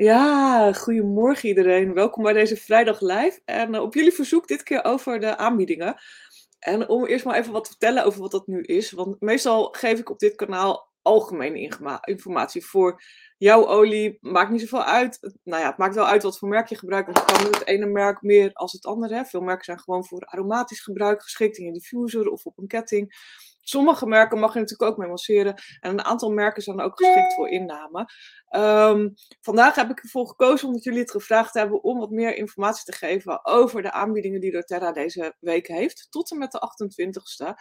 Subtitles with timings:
[0.00, 1.94] Ja, goedemorgen iedereen.
[1.94, 3.40] Welkom bij deze vrijdag live.
[3.44, 5.96] En uh, op jullie verzoek dit keer over de aanbiedingen.
[6.58, 8.90] En om eerst maar even wat te vertellen over wat dat nu is.
[8.90, 13.02] Want meestal geef ik op dit kanaal algemene informatie voor
[13.38, 14.18] jouw olie.
[14.20, 15.34] Maakt niet zoveel uit.
[15.44, 17.12] Nou ja, het maakt wel uit wat voor merk je gebruikt.
[17.12, 19.24] Want je kan het ene merk meer als het andere.
[19.24, 23.14] Veel merken zijn gewoon voor aromatisch gebruik geschikt in je diffuser of op een ketting.
[23.68, 25.54] Sommige merken mag je natuurlijk ook mee masseren.
[25.80, 28.08] En een aantal merken zijn ook geschikt voor inname.
[28.56, 32.84] Um, vandaag heb ik ervoor gekozen, omdat jullie het gevraagd hebben, om wat meer informatie
[32.84, 37.54] te geven over de aanbiedingen die doTERRA deze week heeft, tot en met de 28ste.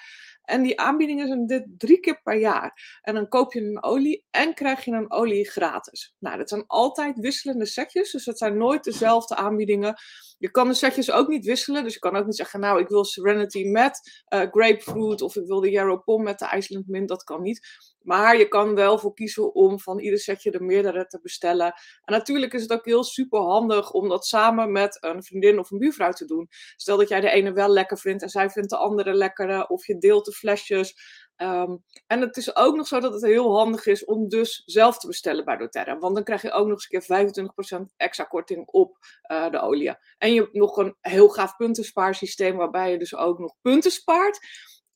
[0.48, 3.00] En die aanbiedingen zijn dit drie keer per jaar.
[3.02, 6.16] En dan koop je een olie en krijg je een olie gratis.
[6.20, 9.96] Nou, dat zijn altijd wisselende setjes, dus het zijn nooit dezelfde aanbiedingen.
[10.38, 12.88] Je kan de setjes ook niet wisselen, dus je kan ook niet zeggen, nou, ik
[12.88, 17.08] wil Serenity met uh, grapefruit of ik wil de Yarrow Pom met de Iceland Mint,
[17.08, 17.68] dat kan niet.
[18.08, 21.74] Maar je kan wel voor kiezen om van ieder setje er meerdere te bestellen.
[22.04, 25.72] En natuurlijk is het ook heel super handig om dat samen met een vriendin of
[25.72, 26.48] een buurvrouw te doen.
[26.76, 29.88] Stel dat jij de ene wel lekker vindt en zij vindt de andere lekkere, of
[29.88, 30.96] je deelt de flesjes.
[31.38, 34.98] Um, en het is ook nog zo dat het heel handig is om dus zelf
[35.00, 35.98] te bestellen bij doTERRA.
[35.98, 38.98] Want dan krijg je ook nog eens een keer 25% extra korting op
[39.32, 39.96] uh, de olie.
[40.18, 44.40] En je hebt nog een heel gaaf puntenspaarsysteem waarbij je dus ook nog punten spaart.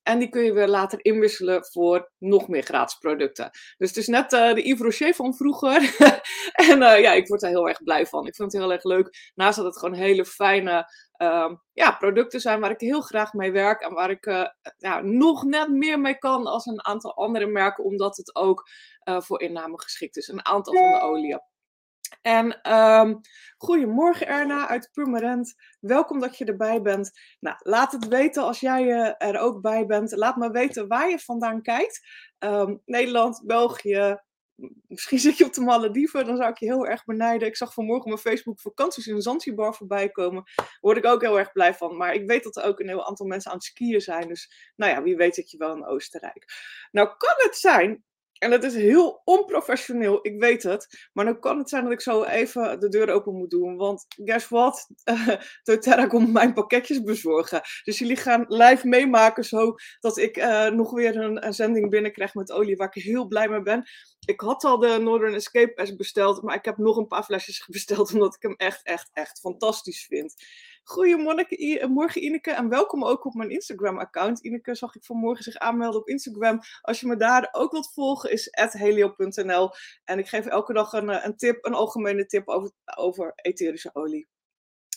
[0.03, 3.49] En die kun je weer later inwisselen voor nog meer gratis producten.
[3.77, 5.95] Dus het is net uh, de Yves Rocher van vroeger.
[6.69, 8.27] en uh, ja, ik word daar heel erg blij van.
[8.27, 9.31] Ik vind het heel erg leuk.
[9.35, 13.51] Naast dat het gewoon hele fijne uh, ja, producten zijn waar ik heel graag mee
[13.51, 13.81] werk.
[13.81, 14.45] En waar ik uh,
[14.77, 17.83] ja, nog net meer mee kan als een aantal andere merken.
[17.83, 18.69] Omdat het ook
[19.03, 20.27] voor inname geschikt is.
[20.27, 21.41] Een aantal van de oliën.
[22.21, 23.19] En um,
[23.57, 25.55] goedemorgen Erna uit Purmerend.
[25.79, 27.11] Welkom dat je erbij bent.
[27.39, 30.11] Nou, laat het weten als jij uh, er ook bij bent.
[30.11, 32.07] Laat me weten waar je vandaan kijkt.
[32.39, 34.19] Um, Nederland, België,
[34.87, 37.47] misschien zit je op de Malediven, dan zou ik je heel erg benijden.
[37.47, 40.43] Ik zag vanmorgen mijn Facebook vakanties in Zanzibar voorbij komen.
[40.55, 41.97] Daar word ik ook heel erg blij van.
[41.97, 44.27] Maar ik weet dat er ook een heel aantal mensen aan het skiën zijn.
[44.27, 46.45] Dus nou ja, wie weet dat je wel in Oostenrijk.
[46.91, 48.03] Nou kan het zijn
[48.41, 51.09] en dat is heel onprofessioneel, ik weet het.
[51.13, 53.77] Maar dan kan het zijn dat ik zo even de deur open moet doen.
[53.77, 54.87] Want guess what?
[55.11, 55.29] Uh,
[55.63, 57.61] doTERRA komt mijn pakketjes bezorgen.
[57.83, 62.75] Dus jullie gaan live meemaken zodat ik uh, nog weer een, zending binnenkrijg met olie
[62.75, 63.83] waar ik heel blij mee ben.
[64.25, 68.13] Ik had al de Northern Escape besteld, maar ik heb nog een paar flesjes besteld
[68.13, 70.33] omdat ik hem echt, echt, echt fantastisch vind.
[70.83, 74.39] Goedemorgen Ineke en welkom ook op mijn Instagram-account.
[74.39, 76.59] Ineke zag ik vanmorgen zich aanmelden op Instagram.
[76.81, 79.69] Als je me daar ook wilt volgen is helio.nl.
[80.03, 83.89] En ik geef elke dag een, eh, een tip, een algemene tip over, over etherische
[83.93, 84.27] olie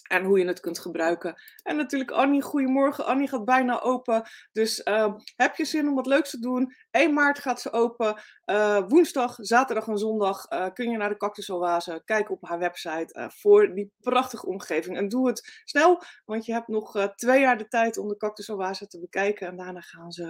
[0.04, 1.34] en hoe je het kunt gebruiken.
[1.62, 3.06] En natuurlijk Annie, goedemorgen.
[3.06, 4.22] Annie gaat bijna open.
[4.53, 6.75] Dus uh, heb je zin om wat leuks te doen?
[6.91, 8.22] 1 maart gaat ze open.
[8.47, 12.03] Uh, woensdag, zaterdag en zondag uh, kun je naar de Cactus Oase.
[12.04, 14.97] kijken op haar website voor die prachtige omgeving.
[14.97, 18.47] En doe het snel, want je hebt nog twee jaar de tijd om de Cactus
[18.47, 19.47] te bekijken.
[19.47, 20.26] En daarna gaan ze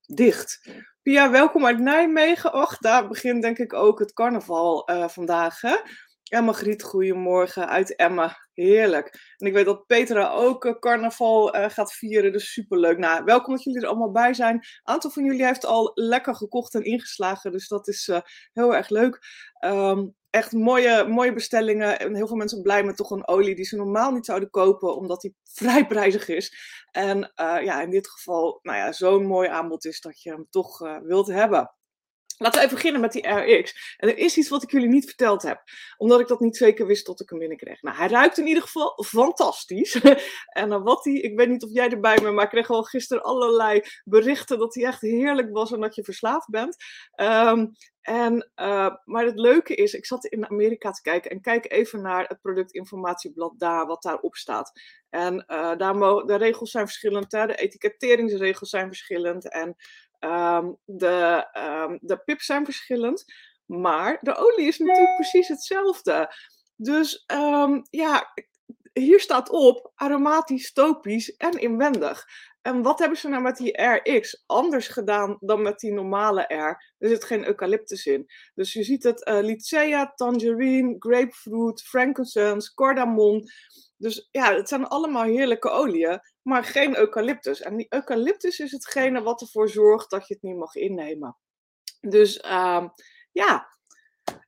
[0.00, 0.70] dicht.
[1.02, 2.54] Pia, welkom uit Nijmegen.
[2.54, 5.60] Och, daar begint denk ik ook het carnaval vandaag.
[6.28, 8.36] Emma Griet, goedemorgen uit Emma.
[8.52, 9.34] Heerlijk.
[9.36, 12.98] En ik weet dat Petra ook uh, carnaval uh, gaat vieren, dus superleuk.
[12.98, 14.54] Nou, welkom dat jullie er allemaal bij zijn.
[14.54, 18.20] Een aantal van jullie heeft al lekker gekocht en ingeslagen, dus dat is uh,
[18.52, 19.18] heel erg leuk.
[19.64, 23.64] Um, echt mooie, mooie bestellingen en heel veel mensen blij met toch een olie die
[23.64, 26.56] ze normaal niet zouden kopen, omdat die vrij prijzig is.
[26.90, 30.78] En ja, in dit geval, nou ja, zo'n mooi aanbod is dat je hem toch
[31.02, 31.75] wilt hebben.
[32.38, 33.96] Laten we even beginnen met die RX.
[33.96, 35.62] En er is iets wat ik jullie niet verteld heb,
[35.96, 37.82] omdat ik dat niet zeker wist tot ik hem binnenkreeg.
[37.82, 40.00] Nou, hij ruikt in ieder geval fantastisch.
[40.48, 42.82] en uh, wat hij, ik weet niet of jij erbij bent, maar ik kreeg al
[42.82, 46.76] gisteren allerlei berichten dat hij echt heerlijk was en dat je verslaafd bent.
[47.16, 47.72] Um,
[48.06, 52.02] en, uh, maar het leuke is, ik zat in Amerika te kijken en kijk even
[52.02, 54.72] naar het productinformatieblad daar, wat daarop staat.
[55.10, 55.94] En uh, daar
[56.26, 57.46] de regels zijn verschillend, hè?
[57.46, 59.50] de etiketteringsregels zijn verschillend.
[59.50, 59.76] En
[60.20, 63.24] Um, de, um, de pips zijn verschillend,
[63.66, 66.34] maar de olie is natuurlijk precies hetzelfde.
[66.76, 68.32] Dus um, ja,
[69.00, 72.26] hier staat op aromatisch, topisch en inwendig.
[72.62, 76.94] En wat hebben ze nou met die RX anders gedaan dan met die normale R?
[76.98, 78.26] Er zit geen eucalyptus in.
[78.54, 83.42] Dus je ziet het uh, Lycea, tangerine, grapefruit, frankincense, cardamom.
[83.96, 87.60] Dus ja, het zijn allemaal heerlijke oliën, maar geen eucalyptus.
[87.60, 91.36] En die eucalyptus is hetgene wat ervoor zorgt dat je het niet mag innemen.
[92.00, 92.88] Dus uh,
[93.32, 93.75] ja,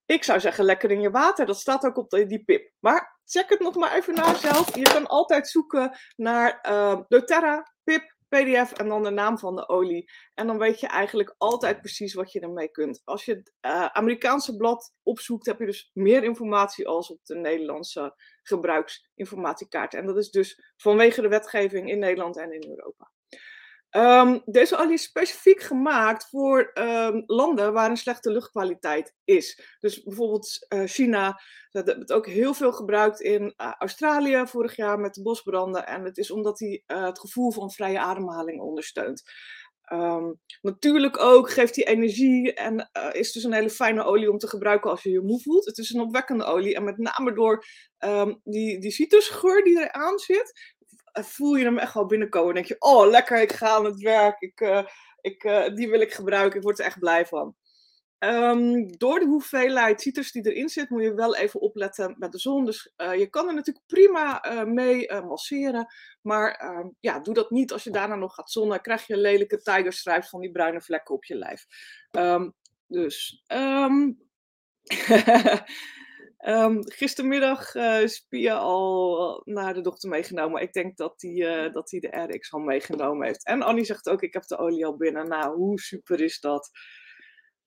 [0.09, 1.47] ik zou zeggen lekker in je water.
[1.47, 2.73] Dat staat ook op die pip.
[2.79, 4.77] Maar check het nog maar even na zelf.
[4.77, 9.69] Je kan altijd zoeken naar uh, doTERRA, pip, PDF en dan de naam van de
[9.69, 10.11] olie.
[10.35, 13.01] En dan weet je eigenlijk altijd precies wat je ermee kunt.
[13.05, 17.35] Als je het uh, Amerikaanse blad opzoekt, heb je dus meer informatie als op de
[17.35, 19.95] Nederlandse gebruiksinformatiekaart.
[19.95, 23.11] En dat is dus vanwege de wetgeving in Nederland en in Europa.
[23.91, 29.77] Um, deze olie is specifiek gemaakt voor um, landen waar een slechte luchtkwaliteit is.
[29.81, 31.41] Dus bijvoorbeeld uh, China,
[31.71, 35.87] dat wordt ook heel veel gebruikt in uh, Australië vorig jaar met de bosbranden.
[35.87, 39.23] En het is omdat hij uh, het gevoel van vrije ademhaling ondersteunt.
[39.93, 44.49] Um, natuurlijk ook geeft hij energie en is dus een hele fijne olie om te
[44.49, 45.65] gebruiken als je je moe voelt.
[45.65, 47.65] Het is een opwekkende olie en met name door
[48.45, 50.77] die, die citrusgeur die eraan zit,
[51.13, 52.55] voel je hem echt wel binnenkomen.
[52.55, 54.41] denk je, oh lekker, ik ga aan het werk.
[54.41, 54.85] Ik, uh,
[55.21, 56.57] ik, uh, die wil ik gebruiken.
[56.57, 57.57] Ik word er echt blij van.
[58.19, 62.39] Um, door de hoeveelheid citrus die erin zit, moet je wel even opletten met de
[62.39, 62.65] zon.
[62.65, 65.87] Dus uh, je kan er natuurlijk prima mee masseren.
[66.23, 68.81] Maar uh, ja, doe dat niet als je daarna nog gaat zonnen.
[68.81, 71.67] krijg je lelijke tigerstripes van die bruine vlekken op je lijf.
[72.11, 72.55] Um,
[72.87, 73.45] dus.
[76.47, 80.63] Um, gistermiddag uh, is Pia al naar de dochter meegenomen.
[80.63, 83.47] Ik denk dat hij uh, dat de RX al meegenomen heeft.
[83.47, 85.29] En Annie zegt ook, ik heb de olie al binnen.
[85.29, 86.71] Nou, hoe super is dat?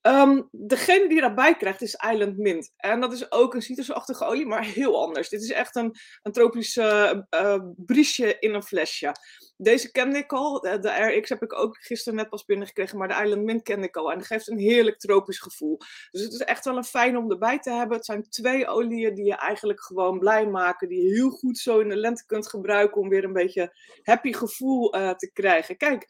[0.02, 2.72] Um, degene die daarbij krijgt is Island Mint.
[2.78, 5.30] En dat is ook een citrusachtige olie, maar heel anders.
[5.30, 9.12] Dit is echt een, een tropische uh, briesje in een flesje.
[9.58, 10.60] Deze kende ik al.
[10.60, 12.98] De, RX heb ik ook gisteren net pas binnengekregen.
[12.98, 14.12] Maar de Island Mint kende ik al.
[14.12, 15.78] En dat geeft een heerlijk tropisch gevoel.
[16.12, 17.98] Dus het is echt wel een fijn om erbij te hebben.
[17.98, 20.88] Het zijn twee oliën die je eigenlijk gewoon blij maken.
[20.88, 23.02] Die je heel goed zo in de lente kunt gebruiken.
[23.02, 25.78] Om weer een beetje happy gevoel uh, te krijgen.
[25.78, 26.08] Kijk,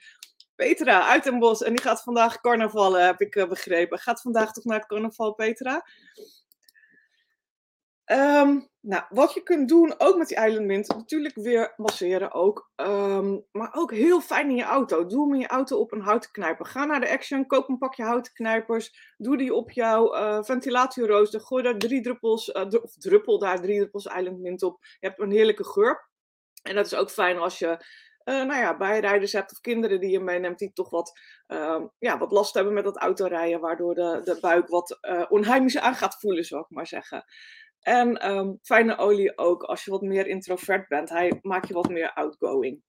[0.56, 1.62] Petra uit Den Bosch.
[1.62, 4.00] En die gaat vandaag carnavallen, heb ik uh, begrepen.
[4.00, 5.86] Gaat vandaag toch naar het carnaval, Petra?
[8.06, 12.71] Um, nou, wat je kunt doen, ook met die Island Mint, natuurlijk weer masseren ook.
[12.75, 15.06] Um, maar ook heel fijn in je auto.
[15.06, 16.65] Doe hem in je auto op een houten knijper.
[16.65, 19.13] Ga naar de Action, koop een pakje houten knijpers.
[19.18, 21.42] Doe die op jouw uh, ventilatierooster.
[21.42, 24.77] Gooi daar drie druppels, of druppel daar drie druppels Island Mint op.
[25.00, 26.09] Je hebt een heerlijke geur.
[26.62, 27.86] En dat is ook fijn als je
[28.25, 32.31] nou ja, bijrijders hebt of kinderen die je meeneemt die toch wat, uh, ja, wat
[32.31, 36.45] last hebben met dat autorijden, waardoor de, de buik wat uh, onheimisch aan gaat voelen,
[36.45, 37.25] zou ik maar zeggen.
[37.81, 41.09] En um, fijne olie ook als je wat meer introvert bent.
[41.09, 42.81] Hij maakt je wat meer outgoing.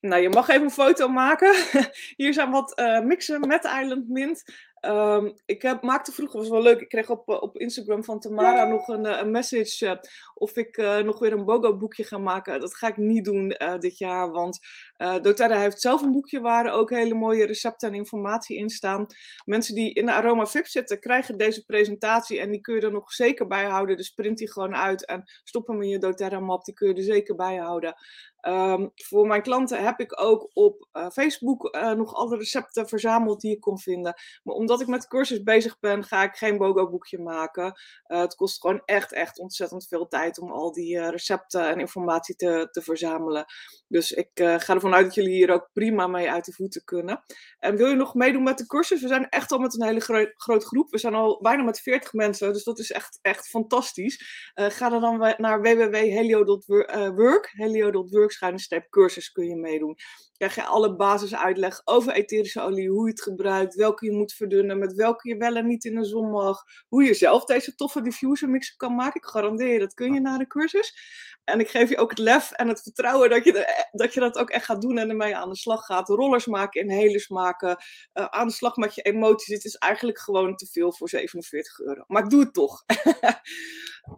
[0.00, 1.54] Nou, je mag even een foto maken.
[2.16, 4.44] Hier zijn wat uh, mixen met Island Mint.
[4.88, 8.64] Um, ik heb, maakte vroeger, was wel leuk, ik kreeg op, op Instagram van Tamara
[8.64, 9.92] nog een, een message uh,
[10.34, 12.60] of ik nog weer een BOGO boekje ga maken.
[12.60, 14.58] Dat ga ik niet doen dit jaar, want
[14.96, 19.06] doTERRA heeft zelf een boekje waar ook hele mooie recepten en informatie in staan.
[19.44, 22.92] Mensen die in de Aroma VIP zitten, krijgen deze presentatie en die kun je er
[22.92, 23.96] nog zeker bij houden.
[23.96, 26.94] Dus print die gewoon uit en stop hem in je doTERRA map, die kun je
[26.94, 27.94] er zeker bij houden.
[28.48, 33.60] Um, voor mijn klanten heb ik ook op Facebook nog alle recepten verzameld die ik
[33.60, 34.14] kon vinden.
[34.42, 37.64] Maar omdat ik met cursus bezig ben, ga ik geen BOGO-boekje maken.
[38.06, 41.80] Uh, het kost gewoon echt, echt ontzettend veel tijd om al die uh, recepten en
[41.80, 43.44] informatie te, te verzamelen.
[43.88, 46.84] Dus ik uh, ga ervan uit dat jullie hier ook prima mee uit de voeten
[46.84, 47.24] kunnen.
[47.58, 49.02] En wil je nog meedoen met de cursus?
[49.02, 50.90] We zijn echt al met een hele gro grote groep.
[50.90, 54.50] We zijn al bijna met 40 mensen, dus dat is echt, echt fantastisch.
[54.54, 57.52] ga er dan naar www.helio.work.
[57.52, 59.96] Helio.work-cursus kun je meedoen
[60.36, 64.78] krijg je alle basisuitleg over etherische olie, hoe je het gebruikt, welke je moet verdunnen,
[64.78, 68.02] met welke je wel en niet in de zon mag, hoe je zelf deze toffe
[68.02, 69.20] diffuser mix kan maken.
[69.20, 70.94] Ik garandeer je, dat kun je na de cursus.
[71.44, 74.38] En ik geef je ook het lef en het vertrouwen dat je, dat, je dat
[74.38, 76.08] ook echt gaat doen en ermee aan de slag gaat.
[76.08, 77.76] Rollers maken, inhalers maken,
[78.14, 79.54] uh, aan de slag met je emoties.
[79.54, 82.04] Het is eigenlijk gewoon te veel voor 47 euro.
[82.06, 82.84] Maar ik doe het toch.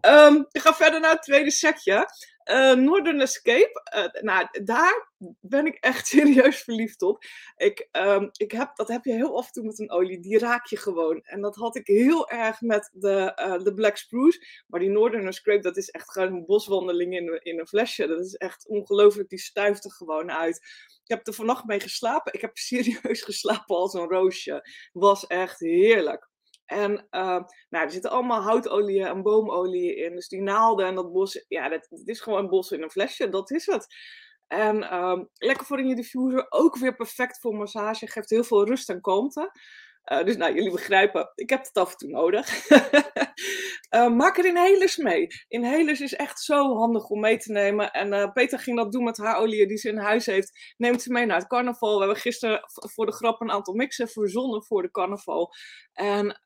[0.01, 2.09] um, ik ga verder naar het tweede setje.
[2.51, 5.11] Uh, Northern Escape, uh, nou, daar
[5.41, 7.25] ben ik echt serieus verliefd op.
[7.57, 10.39] Ik, um, ik heb, dat heb je heel af en toe met een olie, die
[10.39, 11.23] raak je gewoon.
[11.23, 14.65] En dat had ik heel erg met de, uh, de Black Spruce.
[14.67, 18.07] Maar die Northern Escape, dat is echt gewoon een boswandeling in, in een flesje.
[18.07, 20.57] Dat is echt ongelooflijk, die stuift er gewoon uit.
[21.03, 22.33] Ik heb er vannacht mee geslapen.
[22.33, 24.69] Ik heb serieus geslapen als een roosje.
[24.93, 26.29] Was echt heerlijk.
[26.67, 30.15] En uh, nou, er zitten allemaal houtolie en boomolie in.
[30.15, 33.29] Dus die naalden en dat bos, ja, dat, is gewoon een bos in een flesje,
[33.29, 33.87] dat is het.
[34.47, 38.67] En um, lekker voor in je diffuser, ook weer perfect voor massage, geeft heel veel
[38.67, 39.51] rust en kalmte.
[40.13, 42.47] Uh, dus nou, jullie begrijpen, ik heb het af en toe nodig.
[43.95, 45.27] uh, maak er inhalers mee.
[45.49, 47.93] Inhalers is echt zo handig om mee te nemen.
[47.93, 50.75] En uh, Peter ging dat doen met haar olie die ze in huis heeft.
[50.77, 51.93] Neemt ze mee naar het carnaval.
[51.93, 55.53] We hebben gisteren voor de grap een aantal mixen verzonnen voor de carnaval.
[55.93, 56.41] En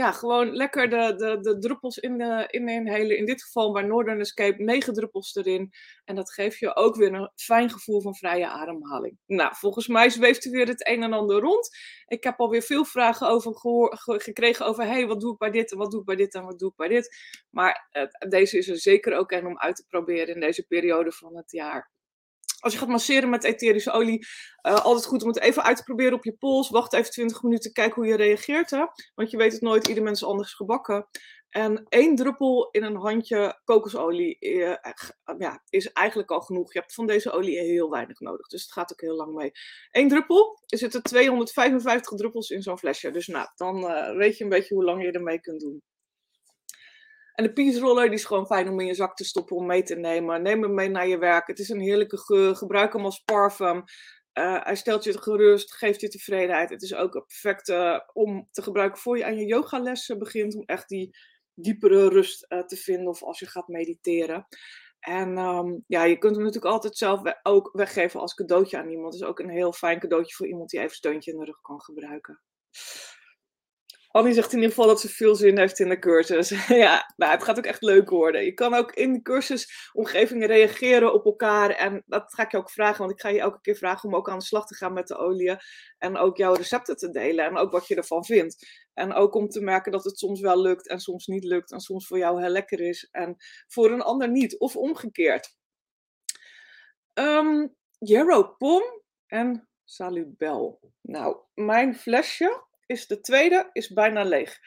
[0.00, 3.16] ja, gewoon lekker de, de, de druppels in de, inhalen.
[3.16, 5.70] In dit geval bij Northern Escape negen druppels erin.
[6.04, 9.18] En dat geeft je ook weer een fijn gevoel van vrije ademhaling.
[9.26, 11.68] Nou, volgens mij zweeft er weer het een en ander rond.
[12.06, 13.52] Ik heb alweer veel vragen over
[14.20, 14.86] gekregen over...
[14.86, 16.70] hey, wat doe ik bij dit en wat doe ik bij dit en wat doe
[16.70, 17.16] ik bij dit.
[17.50, 21.12] Maar uh, deze is er zeker ook een om uit te proberen in deze periode
[21.12, 21.90] van het jaar
[22.60, 24.26] als je gaat masseren met etherische olie,
[24.66, 26.70] uh, altijd goed om het even uit te proberen op je pols.
[26.70, 28.70] Wacht even 20 minuten, kijk hoe je reageert.
[28.70, 28.84] Hè?
[29.14, 31.08] Want je weet het nooit, ieder mens anders gebakken.
[31.50, 34.76] En één druppel in een handje kokosolie uh,
[35.38, 36.72] ja, is eigenlijk al genoeg.
[36.72, 39.50] Je hebt van deze olie heel weinig nodig, dus het gaat ook heel lang mee.
[39.90, 43.10] Eén druppel, er zitten 255 druppels in zo'n flesje.
[43.10, 43.80] Dus nou, dan
[44.16, 45.82] weet je een beetje hoe lang je ermee kunt doen.
[47.40, 49.66] En de peace roller die is gewoon fijn om in je zak te stoppen om
[49.66, 50.42] mee te nemen.
[50.42, 51.46] Neem hem mee naar je werk.
[51.46, 52.56] Het is een heerlijke geur.
[52.56, 53.84] Gebruik hem als parfum.
[54.34, 56.70] Uh, hij stelt je gerust, geeft je tevredenheid.
[56.70, 60.54] Het is ook perfect uh, om te gebruiken voor je aan je yogalessen begint.
[60.54, 61.16] Om echt die
[61.54, 64.46] diepere rust uh, te vinden of als je gaat mediteren.
[64.98, 69.12] En um, ja, je kunt hem natuurlijk altijd zelf ook weggeven als cadeautje aan iemand.
[69.14, 71.60] Het is ook een heel fijn cadeautje voor iemand die even steuntje in de rug
[71.60, 72.40] kan gebruiken.
[74.12, 76.48] Annie zegt in ieder geval dat ze veel zin heeft in de cursus.
[76.68, 78.44] ja, nou, het gaat ook echt leuk worden.
[78.44, 81.70] Je kan ook in de cursusomgeving reageren op elkaar.
[81.70, 84.16] En dat ga ik je ook vragen, want ik ga je elke keer vragen om
[84.16, 85.56] ook aan de slag te gaan met de olie.
[85.98, 88.66] En ook jouw recepten te delen en ook wat je ervan vindt.
[88.94, 91.72] En ook om te merken dat het soms wel lukt en soms niet lukt.
[91.72, 93.36] En soms voor jou heel lekker is en
[93.68, 94.58] voor een ander niet.
[94.58, 95.56] Of omgekeerd.
[97.14, 97.74] Um,
[98.58, 98.82] Pom
[99.26, 100.80] en Salubel.
[101.00, 104.58] Nou, mijn flesje is de tweede is bijna leeg.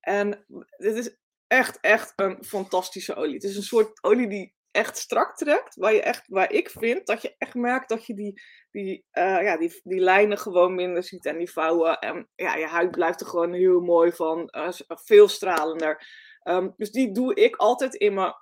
[0.00, 0.44] En
[0.76, 1.16] dit is
[1.46, 3.34] echt, echt een fantastische olie.
[3.34, 5.74] Het is een soort olie die echt strak trekt.
[5.74, 9.42] Waar, je echt, waar ik vind dat je echt merkt dat je die, die, uh,
[9.42, 11.98] ja, die, die lijnen gewoon minder ziet en die vouwen.
[11.98, 14.48] En ja, je huid blijft er gewoon heel mooi van.
[14.56, 16.06] Uh, veel stralender.
[16.42, 18.34] Um, dus die doe ik altijd in mijn,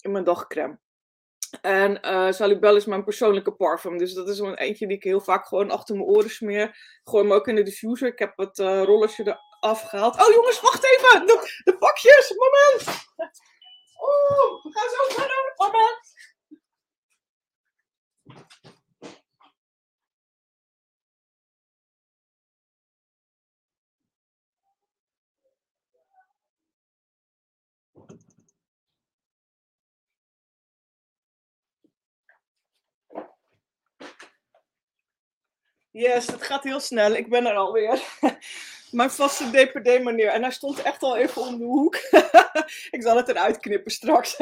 [0.00, 0.78] in mijn dagcreme.
[1.60, 3.98] En uh, Salubel is mijn persoonlijke parfum.
[3.98, 6.98] Dus dat is een eentje die ik heel vaak gewoon achter mijn oren smeer.
[7.04, 8.08] Gooi hem ook in de diffuser.
[8.08, 10.20] Ik heb het uh, rollertje eraf gehaald.
[10.20, 11.26] Oh jongens, wacht even!
[11.26, 12.34] De, de pakjes!
[12.36, 13.06] Moment!
[13.96, 15.54] Oh, we gaan zo verder!
[15.56, 16.12] Moment!
[35.98, 37.14] Yes, het gaat heel snel.
[37.14, 38.02] Ik ben er alweer.
[38.90, 40.28] Mijn vaste DPD-manier.
[40.28, 41.94] En hij stond echt al even om de hoek.
[42.96, 44.36] ik zal het eruit knippen straks.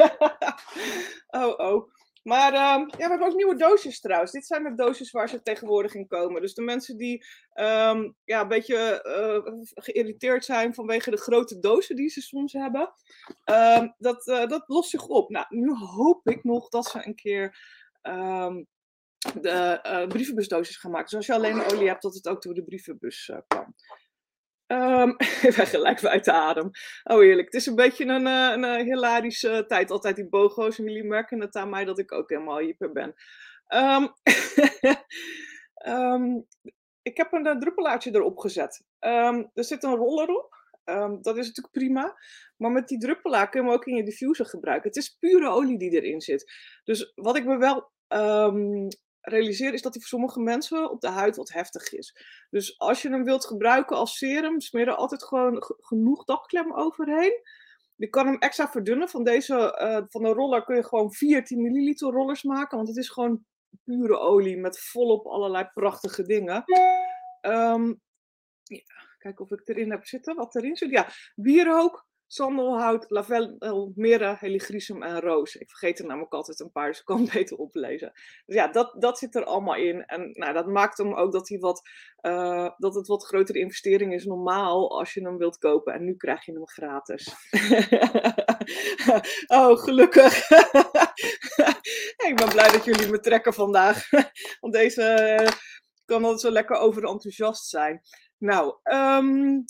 [1.41, 1.91] oh, oh.
[2.23, 4.31] Maar uh, ja, we hebben ook nieuwe doosjes trouwens.
[4.31, 6.41] Dit zijn de doosjes waar ze tegenwoordig in komen.
[6.41, 11.95] Dus de mensen die um, ja, een beetje uh, geïrriteerd zijn vanwege de grote dozen
[11.95, 12.93] die ze soms hebben.
[13.45, 15.29] Um, dat, uh, dat lost zich op.
[15.29, 17.57] Nou, nu hoop ik nog dat ze een keer
[19.17, 21.09] de uh, brievenbusdoosjes gaan maken.
[21.09, 23.73] Zoals je alleen olie hebt, dat het ook door de brievenbus uh, kan.
[24.67, 25.09] Um,
[25.47, 26.69] ik ben gelijk uit de adem.
[27.03, 29.91] Oh eerlijk, het is een beetje een, uh, een hilarische tijd.
[29.91, 30.79] Altijd die bogo's.
[30.79, 33.13] En jullie merken het aan mij dat ik ook helemaal hyper ben.
[33.67, 34.13] Um,
[35.93, 36.47] um,
[37.09, 38.83] ik heb een druppelaartje erop gezet.
[38.99, 40.55] er zit een roller op.
[41.21, 42.17] dat is natuurlijk prima.
[42.57, 44.87] Maar met die druppelaar kun je hem ook in je diffuser gebruiken.
[44.87, 46.51] Het is pure olie die erin zit.
[46.83, 47.91] Dus wat ik me wel
[49.29, 52.17] realiseer is dat hij voor sommige mensen op de huid wat heftig is.
[52.49, 57.41] Dus als je hem wilt gebruiken als serum, smeer er altijd gewoon genoeg dagklem overheen.
[57.95, 59.09] Je kan hem extra verdunnen.
[59.09, 62.77] Van deze, uh, van de roller kun je gewoon 14 milliliter rollers maken.
[62.77, 63.45] Want het is gewoon
[63.83, 66.63] pure olie met volop allerlei prachtige dingen.
[67.41, 68.01] Um,
[68.63, 70.89] ja, kijken of ik erin heb zitten, wat erin zit.
[70.89, 75.55] Ja, wierook, sandelhout, lavendel, mirre, heligrisum en roos.
[75.55, 78.11] Ik vergeet er namelijk altijd een paar, dus ik kan beter oplezen.
[78.45, 80.05] Dus ja, dat, dat zit er allemaal in.
[80.05, 81.89] En nou, dat maakt hem ook dat, hij wat,
[82.21, 85.93] uh, dat het wat grotere investering is normaal als je hem wilt kopen.
[85.93, 87.35] En nu krijg je hem gratis.
[89.57, 90.49] oh, gelukkig.
[92.27, 94.09] ik ben blij dat jullie me trekken vandaag.
[94.59, 95.51] Want deze uh,
[96.05, 98.01] kan altijd zo lekker overenthousiast zijn.
[98.37, 99.63] Nou, um,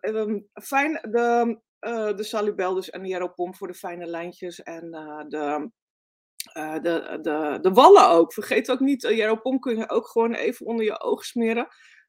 [0.00, 0.92] um, fijn.
[0.92, 5.70] De, uh, de Salubel dus en de Jaropom voor de fijne lijntjes en uh, de,
[6.56, 8.32] uh, de, de, de wallen ook.
[8.32, 11.68] Vergeet ook niet, Jaropom kun je ook gewoon even onder je oog smeren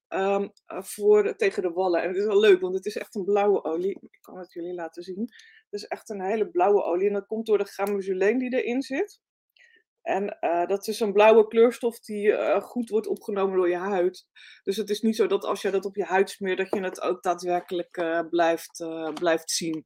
[0.10, 2.02] um, voor, tegen de wallen.
[2.02, 3.98] En het is wel leuk, want het is echt een blauwe olie.
[4.02, 5.22] Ik kan het jullie laten zien.
[5.70, 8.82] Het is echt een hele blauwe olie en dat komt door de gamuzuleen die erin
[8.82, 9.22] zit.
[10.02, 14.26] En uh, dat is een blauwe kleurstof die uh, goed wordt opgenomen door je huid.
[14.64, 16.82] Dus het is niet zo dat als je dat op je huid smeert, dat je
[16.82, 19.84] het ook daadwerkelijk uh, blijft, blijft zien.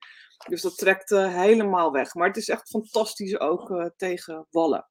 [0.50, 2.14] Dus dat trekt helemaal weg.
[2.14, 4.88] Maar het is echt fantastisch ook tegen wallen.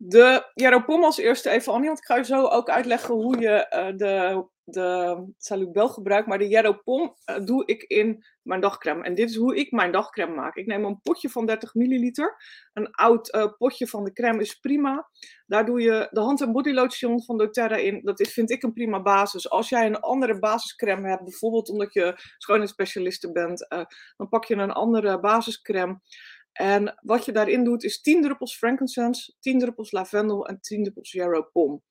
[0.00, 3.66] De Jaropom als eerste even, Annie, want ik ga je zo ook uitleggen hoe je
[3.96, 9.02] de de Salubel gebruik, maar de Yellow Pom uh, doe ik in mijn dagcreme.
[9.02, 10.56] En dit is hoe ik mijn dagcreme maak.
[10.56, 12.36] Ik neem een potje van 30 milliliter.
[12.72, 15.08] Een oud uh, potje van de crème is prima.
[15.46, 18.00] Daar doe je de hand- en body lotion van doTERRA in.
[18.04, 19.50] Dat is, vind ik een prima basis.
[19.50, 23.84] Als jij een andere basiscreme hebt, bijvoorbeeld omdat je schoonheidsspecialiste bent, uh,
[24.16, 26.00] dan pak je een andere basiscreme.
[26.58, 31.12] En wat je daarin doet is 10 druppels frankincense, 10 druppels lavendel en 10 druppels
[31.12, 31.82] yarrow pom.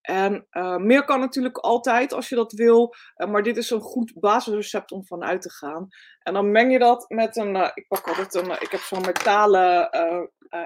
[0.00, 3.80] En uh, meer kan natuurlijk altijd als je dat wil, uh, maar dit is een
[3.80, 5.88] goed basisrecept om vanuit te gaan.
[6.18, 9.04] En dan meng je dat met een, uh, ik pak altijd een, ik heb zo'n
[9.06, 9.90] metalen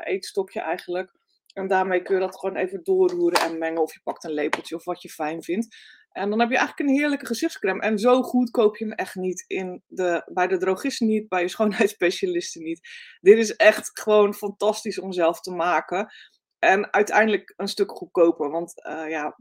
[0.05, 1.13] eetstokje eigenlijk.
[1.53, 3.83] En daarmee kun je dat gewoon even doorroeren en mengen.
[3.83, 5.77] Of je pakt een lepeltje of wat je fijn vindt.
[6.13, 7.81] En dan heb je eigenlijk een heerlijke gezichtscreme.
[7.81, 11.41] En zo goed koop je hem echt niet in de, bij de drogist niet, bij
[11.41, 12.89] je schoonheidsspecialisten niet.
[13.21, 16.13] Dit is echt gewoon fantastisch om zelf te maken.
[16.59, 19.37] En uiteindelijk een stuk goedkoper, want uh, ja,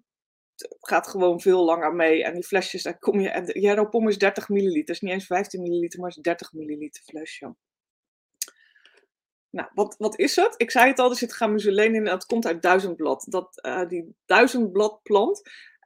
[0.55, 2.23] het gaat gewoon veel langer mee.
[2.23, 3.29] En die flesjes, daar kom je.
[3.29, 7.55] En Jeropom is 30 milliliter, is niet eens 15 milliliter, maar is 30 milliliter flesje.
[9.49, 10.53] Nou, wat, wat is het?
[10.57, 13.25] Ik zei het al, er zit gamuseleen in en dat komt uit duizendblad.
[13.29, 15.41] Dat, uh, die duizendbladplant,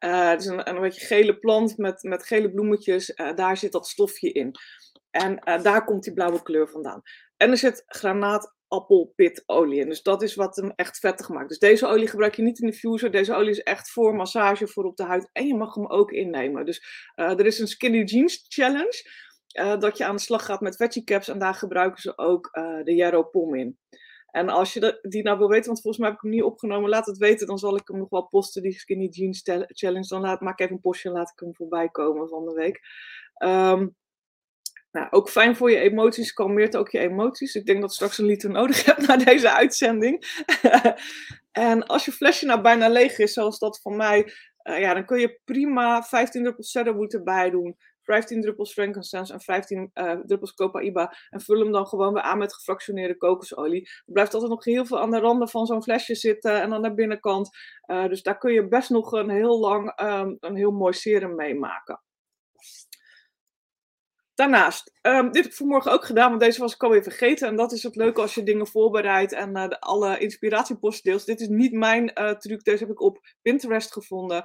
[0.05, 3.87] uh, is een, een beetje gele plant met, met gele bloemetjes, uh, daar zit dat
[3.87, 4.51] stofje in.
[5.11, 7.01] En daar komt die blauwe kleur vandaan.
[7.37, 9.81] En er zit granaat appelpitolie.
[9.81, 11.49] En dus dat is wat hem echt vettig maakt.
[11.49, 13.11] Dus deze olie gebruik je niet in de diffuser.
[13.11, 15.29] Deze olie is echt voor massage, voor op de huid.
[15.31, 16.65] En je mag hem ook innemen.
[16.65, 16.83] Dus
[17.15, 19.09] er is een Skinny Jeans Challenge.
[19.79, 21.27] Dat je aan de slag gaat met veggie caps.
[21.27, 22.49] En daar gebruiken ze ook
[22.83, 23.77] de Yarrow Pom in.
[24.31, 26.89] En als je die nou wil weten, want volgens mij heb ik hem niet opgenomen,
[26.89, 27.47] laat het weten.
[27.47, 30.07] Dan zal ik hem nog wel posten, die Skinny Jeans Challenge.
[30.07, 32.53] Dan laat, maak ik even een postje en laat ik hem voorbij komen van de
[32.53, 32.81] week.
[33.43, 33.95] Um,
[34.91, 37.55] nou, ook fijn voor je emoties, kalmeert ook je emoties.
[37.55, 40.43] Ik denk dat straks een liter nodig hebt na deze uitzending.
[41.51, 44.33] en als je flesje nou bijna leeg is, zoals dat van mij,
[44.63, 47.77] uh, ja, dan kun je prima 15 druppels cedarwood erbij doen.
[48.11, 51.13] 15 druppels frankincense en 15 uh, druppels copaiba.
[51.29, 53.81] En vul hem dan gewoon weer aan met gefractioneerde kokosolie.
[53.81, 56.81] Er blijft altijd nog heel veel aan de randen van zo'n flesje zitten en aan
[56.81, 57.49] de binnenkant.
[57.85, 61.35] Uh, dus daar kun je best nog een heel lang um, een heel mooi serum
[61.35, 62.01] mee maken.
[64.33, 67.47] Daarnaast, um, dit heb ik vanmorgen ook gedaan, want deze was ik alweer vergeten.
[67.47, 71.25] En dat is het leuke als je dingen voorbereidt en de, alle inspiratieposten deelt.
[71.25, 74.43] Dit is niet mijn truc, deze heb ik op Pinterest gevonden.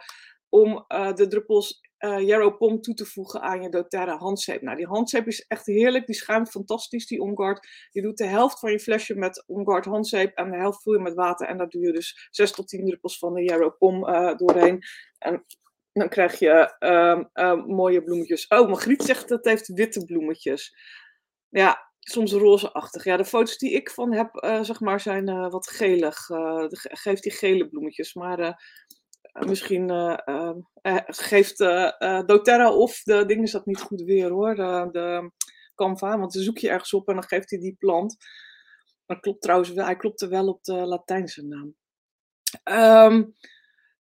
[0.49, 4.63] Om de druppels Yarrow Pom toe te voegen aan je doTERRA handzeep.
[4.63, 7.69] Nou, die handzeep is echt heerlijk, die schuimt fantastisch, die OnGuard.
[7.91, 11.01] Je doet de helft van je flesje met OnGuard handzeep en de helft vul je
[11.01, 11.47] met water.
[11.47, 14.01] En daar doe je dus 6 tot 10 druppels van de Yarrow Pom
[14.37, 14.83] doorheen.
[15.19, 15.45] En
[15.99, 18.47] dan krijg je uh, uh, mooie bloemetjes.
[18.47, 20.77] Oh, Margriet zegt dat het heeft witte bloemetjes.
[21.49, 23.05] Ja, soms rozeachtig.
[23.05, 26.27] Ja, de foto's die ik van heb, uh, zeg maar, zijn uh, wat gelig.
[26.71, 28.15] geeft die gele bloemetjes.
[28.15, 28.65] Maar
[29.47, 30.59] misschien ehm,
[31.07, 31.59] geeft
[32.27, 34.55] doTERRA of de ding is dat niet goed weer hoor.
[34.55, 35.31] De, de
[35.75, 38.17] Canva, want dan zoek je ergens op en dan geeft hij die plant.
[39.07, 41.75] Maar klopt trouwens, hij klopte wel op de Latijnse naam.
[43.13, 43.35] Um,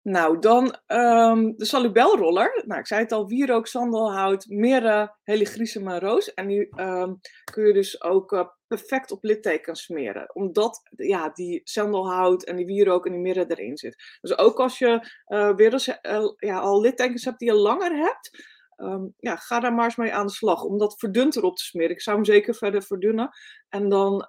[0.01, 2.63] nou, dan um, de salubelroller.
[2.65, 6.33] Nou, ik zei het al, wierook, sandelhout, mirre, heligrisum roos.
[6.33, 7.19] En die um,
[7.51, 10.35] kun je dus ook uh, perfect op littekens smeren.
[10.35, 14.17] Omdat ja, die sandelhout en die wierook en die mirre erin zit.
[14.21, 17.95] Dus ook als je uh, weer eens, uh, ja, al littekens hebt die je langer
[17.95, 18.49] hebt...
[18.77, 20.63] Um, ja, ga daar maar eens mee aan de slag.
[20.63, 21.91] Om dat verdund erop te smeren.
[21.91, 23.29] Ik zou hem zeker verder verdunnen.
[23.69, 24.27] En dan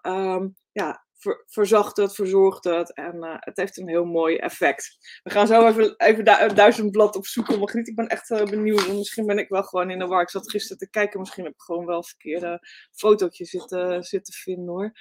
[0.73, 4.99] ja, ver, verzacht het, verzorgt het en uh, het heeft een heel mooi effect.
[5.23, 7.59] We gaan zo even, even du duizend blad opzoeken.
[7.59, 8.89] Margriet, ik ben echt uh, benieuwd.
[8.89, 10.23] Misschien ben ik wel gewoon in de war.
[10.23, 11.21] Ik zat gisteren te kijken.
[11.21, 14.93] Misschien heb ik gewoon wel een verkeerde fotootje zitten, zitten vinden hoor.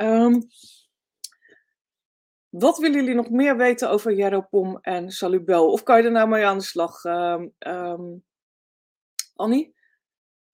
[0.00, 0.46] Um,
[2.48, 5.70] wat willen jullie nog meer weten over Jeropom en Salubel?
[5.70, 7.04] Of kan je er nou mee aan de slag?
[7.04, 8.24] Um, um,
[9.34, 9.75] Annie?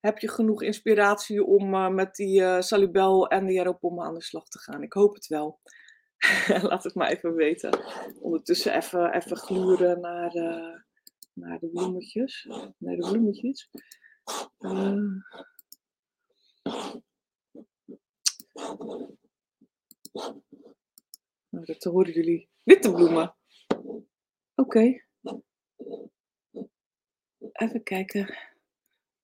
[0.03, 4.23] Heb je genoeg inspiratie om uh, met die uh, Salubel en de Jeropom aan de
[4.23, 4.83] slag te gaan?
[4.83, 5.61] Ik hoop het wel.
[6.69, 7.81] Laat het maar even weten.
[8.21, 10.81] Ondertussen even, even gluren naar, uh,
[11.33, 12.45] naar de bloemetjes.
[12.79, 13.71] Naar de bloemetjes.
[21.49, 22.49] Nou, dat horen jullie.
[22.62, 23.35] Witte bloemen.
[24.55, 25.05] Oké.
[27.53, 28.52] Even kijken.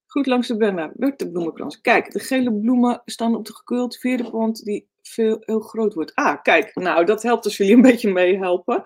[0.09, 1.81] Goed langs de Benna, de bloemenkrans.
[1.81, 4.65] Kijk, de gele bloemen staan op de gecultiveerde plant.
[4.65, 6.15] Die veel, heel groot wordt.
[6.15, 8.83] Ah, kijk, nou, dat helpt als jullie een beetje meehelpen.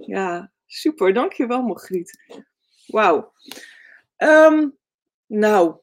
[0.00, 2.18] Ja, super, dankjewel Margriet.
[2.86, 3.32] Wauw.
[4.16, 4.68] Ehm,
[5.26, 5.76] nou,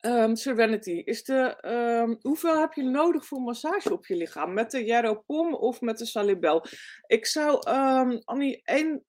[0.00, 1.64] um, Serenity, is de,
[2.04, 4.52] um, hoeveel heb je nodig voor massage op je lichaam?
[4.52, 6.64] Met de Jaropom of met de Salubel?
[7.06, 9.04] Ik zou, um, Annie, één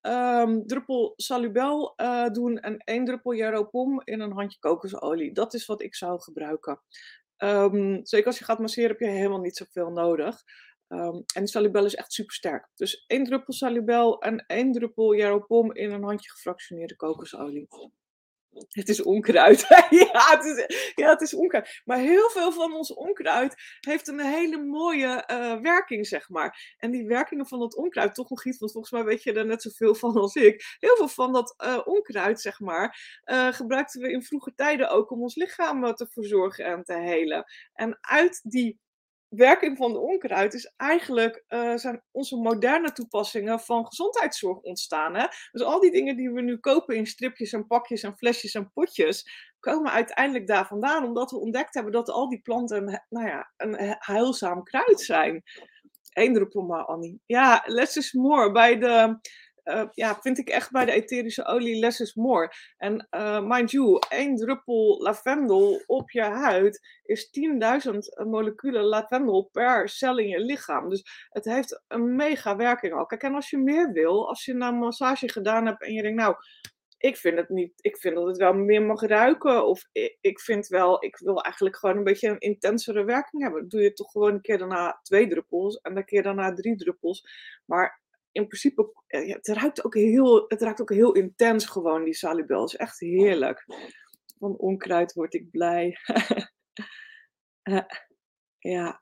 [0.65, 5.33] druppel Salubel uh, doen en één druppel Jaropom in een handje kokosolie.
[5.33, 6.81] Dat is wat ik zou gebruiken.
[8.03, 10.41] zeker als je gaat masseren heb je helemaal niet zoveel nodig.
[11.33, 12.67] En Salubel is echt super sterk.
[12.75, 17.67] Dus één druppel Salubel en één druppel Jaropom in een handje gefractioneerde kokosolie.
[18.69, 19.59] Het is onkruid.
[19.89, 21.81] ja, het is, het is onkruid.
[21.85, 26.75] Maar heel veel van ons onkruid heeft een hele mooie uh, werking, zeg maar.
[26.77, 29.45] En die werkingen van dat onkruid, toch nog iets, want volgens mij weet je er
[29.45, 30.75] net zoveel van als ik.
[30.79, 35.11] Heel veel van dat uh, onkruid, zeg maar, uh, gebruikten we in vroege tijden ook
[35.11, 37.45] om ons lichaam te verzorgen en te helen.
[37.73, 38.79] En uit die
[39.31, 45.15] werking van de onkruid is eigenlijk uh, zijn onze moderne toepassingen van gezondheidszorg ontstaan.
[45.15, 45.25] Hè?
[45.51, 48.71] Dus al die dingen die we nu kopen in stripjes en pakjes en flesjes en
[48.73, 53.51] potjes, komen uiteindelijk daar vandaan, omdat we ontdekt hebben dat al die planten nou ja,
[53.57, 55.43] een heilzaam kruid zijn.
[56.13, 57.21] Eén druppel maar, Annie.
[57.25, 58.51] Ja, less is more.
[58.51, 59.19] Bij de
[59.63, 62.51] uh, ja, vind ik echt bij de etherische olie less is more.
[62.77, 67.29] En uh, mind you, één druppel lavendel op je huid is
[67.89, 67.97] 10.000
[68.29, 70.89] moleculen lavendel per cel in je lichaam.
[70.89, 73.05] Dus het heeft een mega werking al.
[73.05, 76.19] Kijk, en als je meer wil, als je een massage gedaan hebt en je denkt,
[76.19, 76.35] nou,
[77.01, 79.65] ik vind het niet, ik vind dat het wel meer mag ruiken.
[79.65, 83.67] Of ik, ik vind wel, ik wil eigenlijk gewoon een beetje een intensere werking hebben.
[83.67, 87.25] Doe je toch gewoon een keer daarna twee druppels en een keer daarna drie druppels.
[87.65, 88.00] Maar
[88.31, 92.63] in principe, eh, het ruikt ook heel, het ruikt ook heel intens gewoon, die salibel.
[92.63, 93.65] Is echt heerlijk.
[94.39, 95.97] Van onkruid word ik blij.
[97.61, 97.81] Eh,
[98.57, 99.01] ja.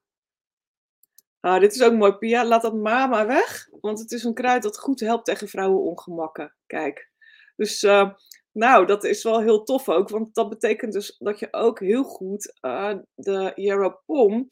[1.40, 2.46] Ah, dit is ook mooi, Pia.
[2.46, 6.56] Laat dat mama weg, want het is een kruid dat goed helpt tegen vrouwenongemakken.
[6.66, 7.12] Kijk.
[7.56, 8.14] Dus, uh,
[8.52, 12.04] nou, dat is wel heel tof ook, want dat betekent dus dat je ook heel
[12.04, 14.48] goed uh, de Pom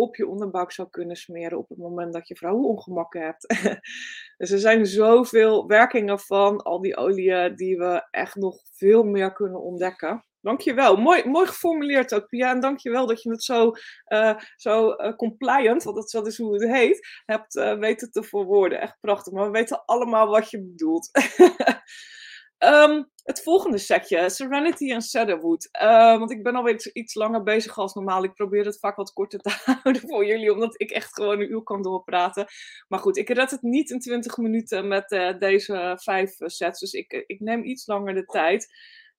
[0.00, 3.46] op je onderbuik zou kunnen smeren op het moment dat je vrouwenongemakken hebt.
[4.38, 9.32] dus er zijn zoveel werkingen van al die oliën die we echt nog veel meer
[9.32, 10.24] kunnen ontdekken.
[10.42, 10.96] Dankjewel.
[10.96, 12.50] Mooi, mooi geformuleerd ook, Pia.
[12.50, 13.72] En dankjewel dat je het zo,
[14.08, 18.80] uh, zo uh, compliant, want dat, is hoe het heet, hebt uh, weten te verwoorden.
[18.80, 19.32] Echt prachtig.
[19.32, 21.10] Maar we weten allemaal wat je bedoelt.
[22.64, 25.68] Um, het volgende setje, Serenity en Cedarwood.
[25.82, 28.24] Uh, want ik ben alweer iets, langer bezig als normaal.
[28.24, 31.50] Ik probeer het vaak wat korter te houden voor jullie, omdat ik echt gewoon een
[31.50, 32.46] uur kan doorpraten.
[32.88, 36.80] Maar goed, ik red het niet in 20 minuten met uh, deze vijf sets.
[36.80, 38.68] Dus ik, ik neem iets langer de tijd.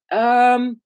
[0.07, 0.81] Um,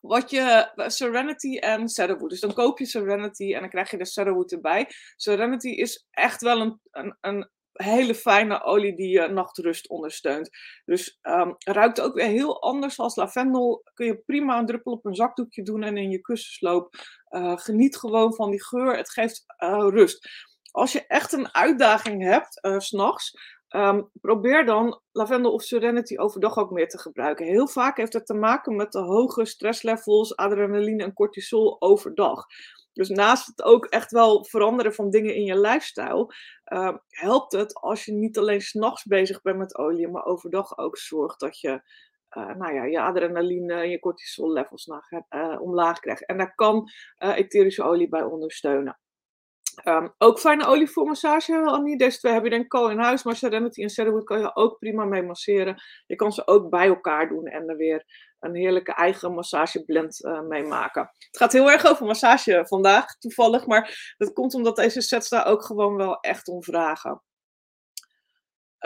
[0.00, 2.30] wat je, Serenity en Cedarwood.
[2.30, 4.88] Dus dan koop je Serenity en dan krijg je de Cedarwood erbij.
[5.16, 10.50] Serenity is echt wel een, een, een hele fijne olie die je nachtrust ondersteunt.
[10.84, 13.82] Dus um, ruikt ook weer heel anders als lavendel.
[13.94, 16.94] Kun je prima een druppel op een zakdoekje doen en in je kussensloop.
[17.30, 18.96] Uh, geniet gewoon van die geur.
[18.96, 20.28] Het geeft uh, rust.
[20.70, 26.58] Als je echt een uitdaging hebt, uh, s'nachts, Um, probeer dan lavendel of serenity overdag
[26.58, 27.46] ook meer te gebruiken.
[27.46, 32.46] Heel vaak heeft het te maken met de hoge stresslevels, adrenaline en cortisol overdag.
[32.96, 36.34] Dus naast het ook echt wel veranderen van dingen in je lifestyle,
[36.72, 40.98] uh, helpt het als je niet alleen s'nachts bezig bent met olie, maar overdag ook
[40.98, 41.82] zorgt dat je
[42.36, 44.90] uh, nou ja, je adrenaline en je cortisol levels
[45.30, 46.26] uh, omlaag krijgt.
[46.26, 48.98] En daar kan uh, etherische olie bij ondersteunen.
[49.84, 51.98] Um, ook fijne olie voor massage, Annie.
[51.98, 54.54] Deze twee heb je denk ik al in huis, maar Serenity en Cedarwood kan je
[54.56, 55.82] ook prima mee masseren.
[56.06, 58.04] Je kan ze ook bij elkaar doen en er weer
[58.40, 61.02] een heerlijke eigen massageblend uh, mee maken.
[61.02, 65.46] Het gaat heel erg over massage vandaag, toevallig, maar dat komt omdat deze sets daar
[65.46, 67.22] ook gewoon wel echt om vragen.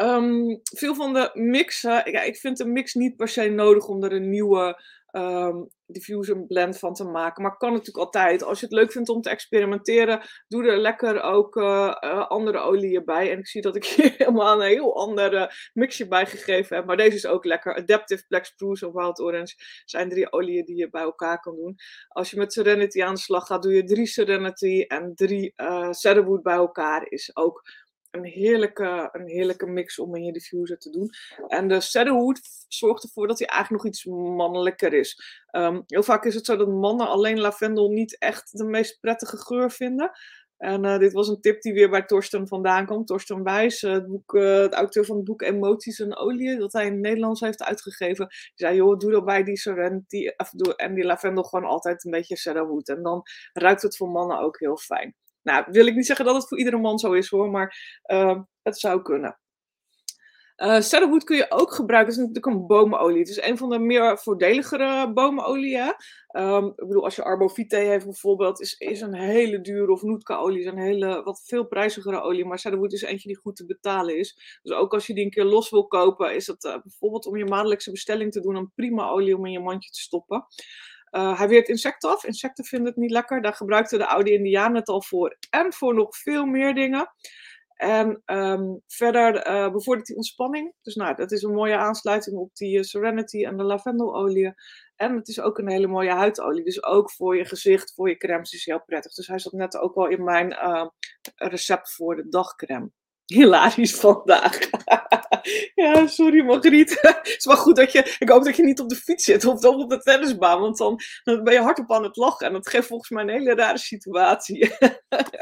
[0.01, 4.05] Um, veel van de mixen, ja, ik vind de mix niet per se nodig om
[4.05, 7.43] er een nieuwe um, diffusion blend van te maken.
[7.43, 8.43] Maar kan natuurlijk altijd.
[8.43, 12.59] Als je het leuk vindt om te experimenteren, doe er lekker ook uh, uh, andere
[12.59, 13.31] olieën bij.
[13.31, 16.87] En ik zie dat ik hier helemaal een heel andere mixje bij gegeven heb.
[16.87, 17.77] Maar deze is ook lekker.
[17.77, 21.77] Adaptive Black Spruce of Wild Orange zijn drie olieën die je bij elkaar kan doen.
[22.09, 25.91] Als je met Serenity aan de slag gaat, doe je drie Serenity en drie uh,
[25.91, 27.07] Cedarwood bij elkaar.
[27.09, 27.63] Is ook
[28.11, 31.11] een heerlijke, een heerlijke mix om in je diffuser te doen.
[31.49, 34.05] En de Cedarwood zorgt ervoor dat hij eigenlijk nog iets
[34.37, 35.23] mannelijker is.
[35.51, 39.37] Um, heel vaak is het zo dat mannen alleen lavendel niet echt de meest prettige
[39.37, 40.11] geur vinden.
[40.57, 43.07] En uh, dit was een tip die weer bij Torsten vandaan komt.
[43.07, 46.73] Torsten Wijs, uh, het, boek, uh, het auteur van het boek Emoties en Olie, dat
[46.73, 48.29] hij in het Nederlands heeft uitgegeven.
[48.55, 50.27] Zei, joh, doe dan bij die Serenity
[50.77, 52.89] en die lavendel gewoon altijd een beetje cedarwood.
[52.89, 55.15] En dan ruikt het voor mannen ook heel fijn.
[55.51, 58.43] Nou, wil ik niet zeggen dat het voor iedere man zo is hoor, maar ehm,
[58.63, 59.39] het zou kunnen.
[60.57, 62.13] Uh, cedarwood kun je ook gebruiken.
[62.13, 63.19] Het is natuurlijk een bomenolie.
[63.19, 65.95] Het is een van de meer voordeligere bomenolieën.
[66.37, 70.61] Um, ik bedoel, als je Arbovite heeft bijvoorbeeld, is, is een hele dure, of Nootka-olie
[70.61, 72.45] is een hele, wat veel prijzigere olie.
[72.45, 74.59] Maar cedarwood is eentje die goed te betalen is.
[74.63, 77.37] Dus ook als je die een keer los wil kopen, is dat uh, bijvoorbeeld om
[77.37, 80.47] je maandelijkse bestelling te doen een prima olie om in je mandje te stoppen.
[81.11, 82.25] Uh, hij weert insecten af.
[82.25, 83.43] Insecten vinden het niet lekker.
[83.43, 85.37] Daar gebruikten de oude Indianen het al voor.
[85.51, 87.13] En voor nog veel meer dingen.
[87.75, 90.75] En um, verder uh, bevordert die ontspanning.
[90.83, 94.55] Dus nou, dat is een mooie aansluiting op die uh, Serenity en de lavendelolie.
[94.97, 96.65] En het is ook een hele mooie huidolie.
[96.65, 99.13] Dus ook voor je gezicht, voor je crèmes is heel prettig.
[99.15, 100.57] Dus hij zat net ook al in mijn
[101.35, 102.91] recept voor de dagcrème.
[103.27, 104.59] Hilarisch vandaag.
[105.75, 106.99] ja, sorry Margriet.
[107.01, 108.17] het is wel goed dat je...
[108.19, 110.61] Ik hoop dat je niet op de fiets zit of toch op de tennisbaan.
[110.61, 112.47] Want dan, dan ben je hardop aan het lachen.
[112.47, 114.73] En dat geeft volgens mij een hele rare situatie.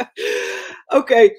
[0.99, 1.35] Oké,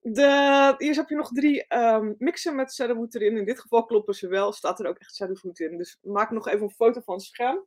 [0.00, 3.36] de, eerst heb je nog drie um, mixen met cedarwood erin.
[3.36, 4.52] In dit geval kloppen ze wel.
[4.52, 5.76] Staat er ook echt cedarwood in.
[5.76, 7.66] Dus maak nog even een foto van het scherm.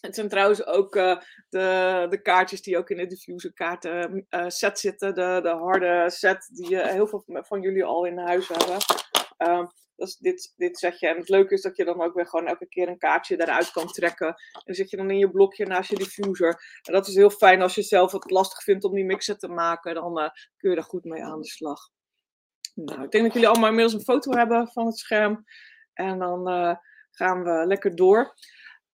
[0.00, 4.44] Het zijn trouwens ook uh, de, de kaartjes die ook in de diffuser kaarten uh,
[4.48, 5.14] set zitten.
[5.14, 8.76] De, de harde set die uh, heel veel van jullie al in huis hebben.
[9.38, 11.08] Um, dus dit, dit je.
[11.08, 13.70] En het leuke is dat je dan ook weer gewoon elke keer een kaartje eruit
[13.70, 14.34] kan trekken.
[14.64, 16.80] En zit je dan in je blokje naast je diffuser.
[16.82, 19.48] En dat is heel fijn als je zelf het lastig vindt om die mixen te
[19.48, 19.94] maken.
[19.94, 21.80] Dan kun je er goed mee aan de slag.
[22.74, 25.44] Nou, ik denk dat jullie allemaal inmiddels een foto hebben van het scherm.
[25.92, 26.46] En dan
[27.10, 28.34] gaan we lekker door.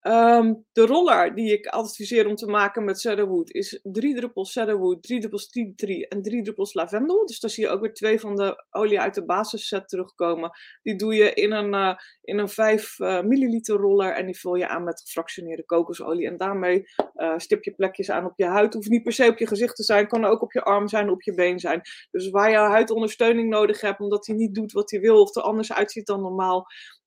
[0.06, 5.02] Um, de roller die ik adviseer om te maken met cedarwood is drie druppels cedarwood,
[5.02, 7.26] drie druppels tea tree en drie druppels lavendel.
[7.26, 10.50] Dus daar zie je ook weer twee van de olie uit de basisset terugkomen.
[10.82, 14.38] Die doe je in een, uh, in een 5 uh, eh, milliliter roller en die
[14.38, 16.26] vul je aan met gefractioneerde kokosolie.
[16.26, 18.74] En daarmee uh, stip je plekjes aan op je huid.
[18.74, 21.10] Hoeft niet per se op je gezicht te zijn, kan ook op je arm zijn,
[21.10, 21.80] op je been zijn.
[22.10, 25.42] Dus waar je huidondersteuning nodig hebt, omdat hij niet doet wat hij wil of er
[25.42, 26.66] anders uitziet dan normaal,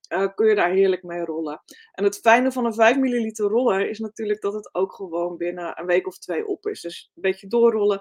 [0.09, 1.61] uh, kun je daar heerlijk mee rollen.
[1.91, 5.79] En het fijne van een 5 milliliter roller is natuurlijk dat het ook gewoon binnen
[5.79, 6.81] een week of twee op is.
[6.81, 7.99] Dus een beetje doorrollen.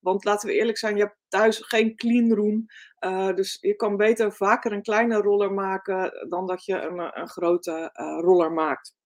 [0.00, 2.66] Want laten we eerlijk zijn, je hebt thuis geen clean room.
[3.00, 7.28] Uh, dus je kan beter vaker een kleine roller maken dan dat je een, een
[7.28, 7.90] grote
[8.20, 8.96] roller maakt.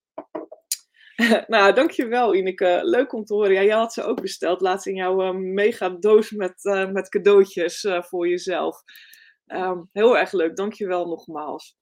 [1.47, 2.81] nou, dankjewel Ineke.
[2.83, 3.53] Leuk om te horen.
[3.53, 6.55] Ja, jij had ze ook besteld laatst in jouw mega doos met,
[6.93, 8.83] met cadeautjes voor jezelf.
[9.47, 11.77] Um, heel erg leuk, dankjewel nogmaals.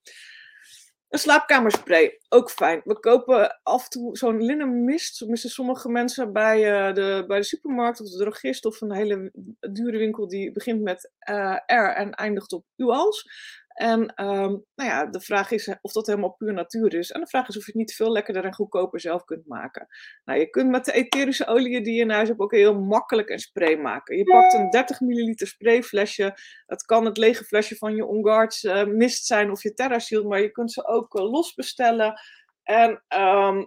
[1.10, 2.80] Een slaapkamerspray, ook fijn.
[2.84, 5.18] We kopen af en toe zo'n linnenmist.
[5.18, 9.30] Tenminste, sommige mensen bij, uh, de, bij de supermarkt of de drogist of een hele
[9.60, 13.28] dure winkel die begint met uh, R en eindigt op UALS.
[13.74, 17.11] En um, nou ja, de vraag is of dat helemaal puur natuur is.
[17.11, 19.87] En de vraag is of je het niet veel lekkerder en goedkoper zelf kunt maken.
[20.24, 23.28] Nou, je kunt met de etherische olie die je in huis hebt ook heel makkelijk
[23.28, 24.16] een spray maken.
[24.16, 26.35] Je pakt een 30 milliliter sprayflesje.
[26.66, 30.26] Het kan het lege flesje van je On Guards uh, mist zijn of je TerraShield.
[30.26, 32.20] Maar je kunt ze ook uh, los bestellen.
[32.62, 33.59] En uh,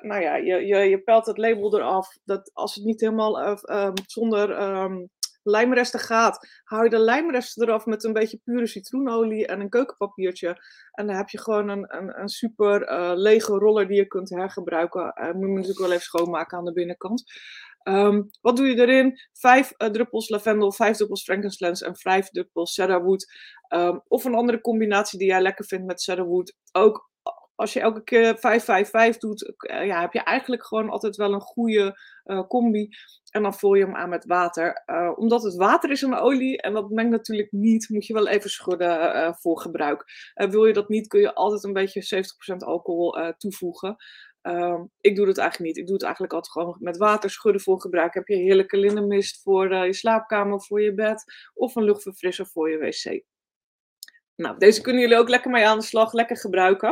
[0.00, 2.08] nou ja, je, je, je pelt het label eraf.
[2.24, 4.50] Dat als het niet helemaal um, zonder
[5.48, 10.48] lijmresten gaat, haal je de lijmresten eraf met een beetje pure citroenolie en een keukenpapiertje.
[10.90, 14.30] En dan heb je gewoon een, een, een super uh, lege roller die je kunt
[14.30, 15.14] hergebruiken.
[15.20, 17.22] Uh, moet je natuurlijk wel even schoonmaken aan de binnenkant.
[17.84, 19.18] Um, wat doe je erin?
[19.32, 23.32] Vijf uh, druppels lavendel, vijf druppels frankincense en vijf druppels cedarwood.
[23.74, 26.54] Um, of een andere combinatie die jij lekker vindt met cedarwood.
[26.72, 27.10] Ook
[27.58, 28.36] als je elke keer
[29.14, 29.52] 5-5-5 doet,
[29.84, 32.88] ja, heb je eigenlijk gewoon altijd wel een goede uh, combi.
[33.30, 34.82] En dan vul je hem aan met water.
[34.86, 38.28] Uh, omdat het water is een olie en dat mengt natuurlijk niet, moet je wel
[38.28, 40.04] even schudden voor gebruik.
[40.34, 43.96] wil je dat niet, kun je altijd een beetje 70% alcohol toevoegen.
[44.42, 45.78] Ehm, ik doe dat eigenlijk niet.
[45.78, 48.14] Ik doe het eigenlijk altijd gewoon met water schudden voor gebruik.
[48.14, 52.78] Heb je heerlijke linnenmist voor je slaapkamer, voor je bed of een luchtverfrisser voor je
[52.78, 53.22] wc.
[54.38, 56.88] Nou, deze kunnen jullie ook lekker mee aan de slag, lekker gebruiken.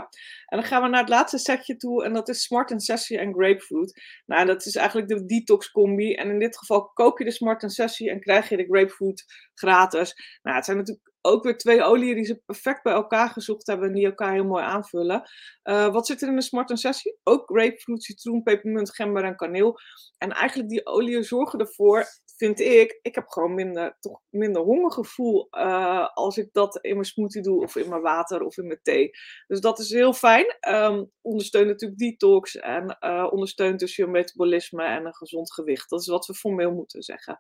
[0.47, 3.33] En dan gaan we naar het laatste setje toe en dat is Smart Sessie en
[3.35, 4.03] Grapefruit.
[4.27, 6.15] Nou, dat is eigenlijk de detox combi.
[6.15, 10.39] En in dit geval koop je de Smart Sessie en krijg je de Grapefruit gratis.
[10.43, 13.89] Nou, het zijn natuurlijk ook weer twee oliën die ze perfect bij elkaar gezocht hebben
[13.89, 15.31] en die elkaar heel mooi aanvullen.
[15.65, 17.19] Uh, wat zit er in de Smart Sessie?
[17.23, 19.79] Ook grapefruit, citroen, pepermunt, gember en kaneel.
[20.19, 25.49] En eigenlijk die oliën zorgen ervoor vind ik, ik heb gewoon minder, toch minder hongergevoel
[25.51, 28.81] uh, als ik dat in mijn smoothie doe of in mijn water of in mijn
[28.83, 29.11] thee.
[29.47, 30.57] Dus dat is heel fijn.
[30.69, 35.91] Um, ondersteunt natuurlijk detox en uh, ondersteunt dus je metabolisme en een gezond gewicht.
[35.91, 37.39] Dat is wat we formeel moeten zeggen.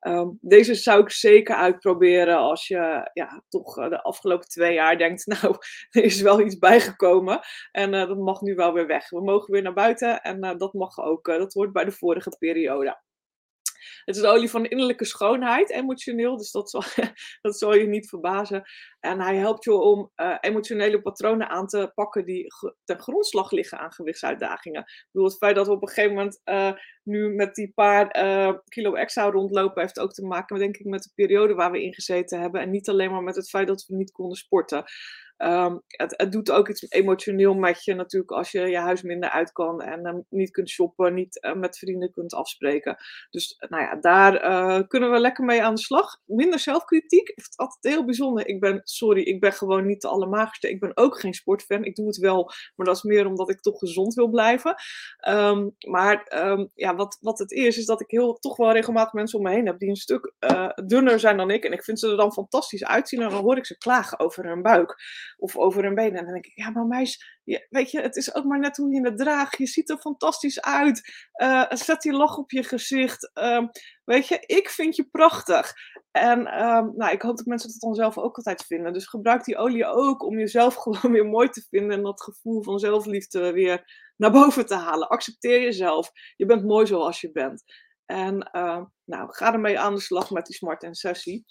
[0.00, 5.26] Um, deze zou ik zeker uitproberen als je ja, toch de afgelopen twee jaar denkt,
[5.40, 5.56] nou,
[5.90, 7.40] er is wel iets bijgekomen
[7.72, 9.10] en dat mag nu wel weer weg.
[9.10, 13.02] We mogen weer naar buiten en dat mag ook, dat hoort bij de vorige periode.
[14.04, 16.36] Het is de olie van innerlijke schoonheid, emotioneel.
[16.36, 16.82] Dus dat zal,
[17.42, 18.62] dat je niet verbazen.
[19.00, 22.46] En hij helpt je om uh, emotionele patronen aan te pakken die
[22.84, 24.80] ten grondslag liggen aan gewichtsuitdagingen.
[24.80, 28.24] Ik bedoel, het feit dat we op een gegeven moment uh, nu met die paar
[28.24, 31.82] uh, kilo extra rondlopen, heeft ook te maken, denk ik, met de periode waar we
[31.82, 32.60] in gezeten hebben.
[32.60, 34.84] En niet alleen maar met het feit dat we niet konden sporten.
[35.44, 39.30] Um, het, het, doet ook iets emotioneel met je natuurlijk als je je huis minder
[39.30, 42.96] uit kan en uh, niet kunt shoppen, niet uh, met vrienden kunt afspreken.
[43.30, 46.20] Dus nou ja, daar uh, kunnen we lekker mee aan de slag.
[46.24, 47.32] Minder zelfkritiek.
[47.34, 48.46] Het altijd heel bijzonder.
[48.46, 50.70] Ik ben, sorry, ik ben gewoon niet de allermagerste.
[50.70, 51.84] Ik ben ook geen sportfan.
[51.84, 54.74] Ik doe het wel, maar dat is meer omdat ik toch gezond wil blijven.
[55.28, 56.32] Um, maar
[56.74, 59.50] ja, wat, wat het is, is dat ik heel, toch wel regelmatig mensen om me
[59.50, 60.34] heen heb die een stuk
[60.86, 61.64] dunner zijn dan ik.
[61.64, 64.44] En ik vind ze er dan fantastisch uitzien en dan hoor ik ze klagen over
[64.44, 64.96] hun buik
[65.36, 66.18] of over hun benen.
[66.18, 68.94] En dan denk ik, ja, maar meis, weet je, het is ook maar net hoe
[68.94, 69.58] je het draagt.
[69.58, 71.28] Je ziet er fantastisch uit.
[71.42, 73.30] Uh, zet die lach op je gezicht.
[73.34, 73.66] Uh,
[74.04, 75.72] weet je, ik vind je prachtig.
[76.10, 78.92] En uh, nou, ik hoop dat mensen dat dan zelf ook altijd vinden.
[78.92, 81.96] Dus gebruik die olie ook om jezelf gewoon weer mooi te vinden.
[81.96, 85.08] En dat gevoel van zelfliefde weer naar boven te halen.
[85.08, 86.10] Accepteer jezelf.
[86.36, 87.64] Je bent mooi zoals je bent.
[88.06, 91.44] En uh, nou, ga ermee aan de slag met die Smart en Sessie.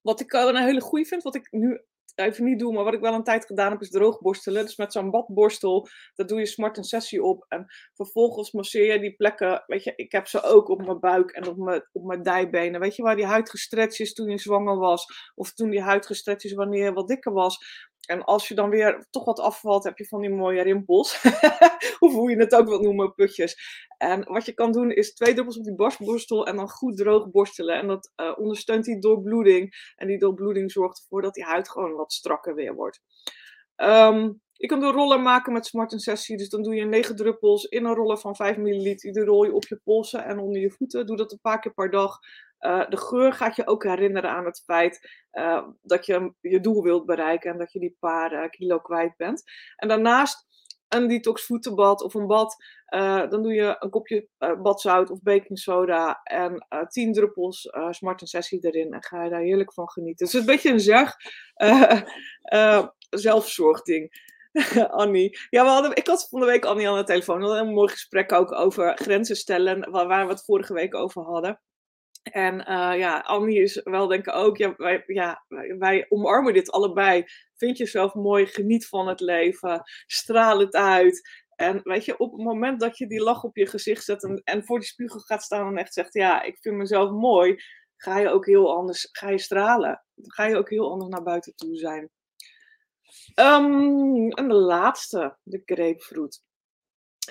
[0.00, 1.80] Wat ik een hele goede vind, wat ik nu
[2.14, 4.64] even niet doe, maar wat ik wel een tijd gedaan heb, is droogborstelen.
[4.64, 7.46] Dus met zo'n badborstel, daar doe je smart een sessie op.
[7.48, 9.62] En vervolgens masseer je die plekken.
[9.66, 12.80] Weet je, ik heb ze ook op mijn buik en op mijn, op mijn dijbenen.
[12.80, 15.06] Weet je, waar die huid gestretched is toen je zwanger was.
[15.34, 17.58] Of toen die huid gestretched is wanneer je wat dikker was.
[18.06, 21.22] En als je dan weer toch wat afvalt, heb je van die mooie rimpels.
[22.04, 23.56] of hoe je het ook wilt noemen, putjes.
[23.98, 27.30] En wat je kan doen is twee druppels op die borstborstel en dan goed droog
[27.30, 27.78] borstelen.
[27.78, 29.92] En dat uh, ondersteunt die doorbloeding.
[29.96, 33.00] En die doorbloeding zorgt ervoor dat die huid gewoon wat strakker weer wordt.
[33.76, 36.36] Um, je kan de roller maken met Smart Sessie.
[36.36, 38.96] Dus dan doe je 9 druppels in een roller van 5 ml.
[38.96, 41.06] Die rol je op je polsen en onder je voeten.
[41.06, 42.18] Doe dat een paar keer per dag.
[42.64, 46.82] Uh, de geur gaat je ook herinneren aan het feit uh, dat je je doel
[46.82, 47.50] wilt bereiken.
[47.50, 49.42] En dat je die paar uh, kilo kwijt bent.
[49.76, 50.46] En daarnaast
[50.88, 52.56] een detox voetenbad of een bad.
[53.28, 54.28] Dan doe je een kopje
[54.62, 58.92] badzout of baking soda en 10 druppels Smart Sessie erin.
[58.92, 60.26] En ga je daar heerlijk van genieten.
[60.26, 61.16] Het is een beetje een zeg
[63.10, 64.32] zelfzorgding.
[64.90, 65.38] Annie.
[65.50, 67.38] Ja, we hadden, ik had van week Annie aan de telefoon.
[67.38, 71.22] We hadden een mooi gesprek ook over grenzen stellen, waar we het vorige week over
[71.22, 71.60] hadden.
[72.32, 75.44] En uh, ja, Annie is wel denk ik ook, ja wij, ja,
[75.78, 77.24] wij omarmen dit allebei.
[77.56, 81.42] Vind jezelf mooi, geniet van het leven, straal het uit.
[81.56, 84.40] En weet je, op het moment dat je die lach op je gezicht zet en,
[84.44, 87.56] en voor die spiegel gaat staan en echt zegt, ja, ik vind mezelf mooi,
[87.96, 90.04] ga je ook heel anders, ga je stralen.
[90.22, 92.10] Ga je ook heel anders naar buiten toe zijn.
[93.34, 96.42] Um, en de laatste, de grapefruit.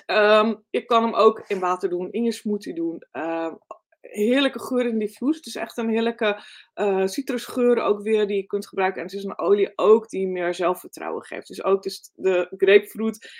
[0.06, 3.06] Um, je kan hem ook in water doen, in je smoothie doen.
[3.12, 3.54] Uh,
[4.14, 5.36] heerlijke geur in diffuus.
[5.36, 6.42] Het is echt een heerlijke
[6.74, 9.00] uh, citrusgeur ook weer die je kunt gebruiken.
[9.00, 11.48] En het is een olie ook die meer zelfvertrouwen geeft.
[11.48, 13.30] Dus ook dus de grapefruit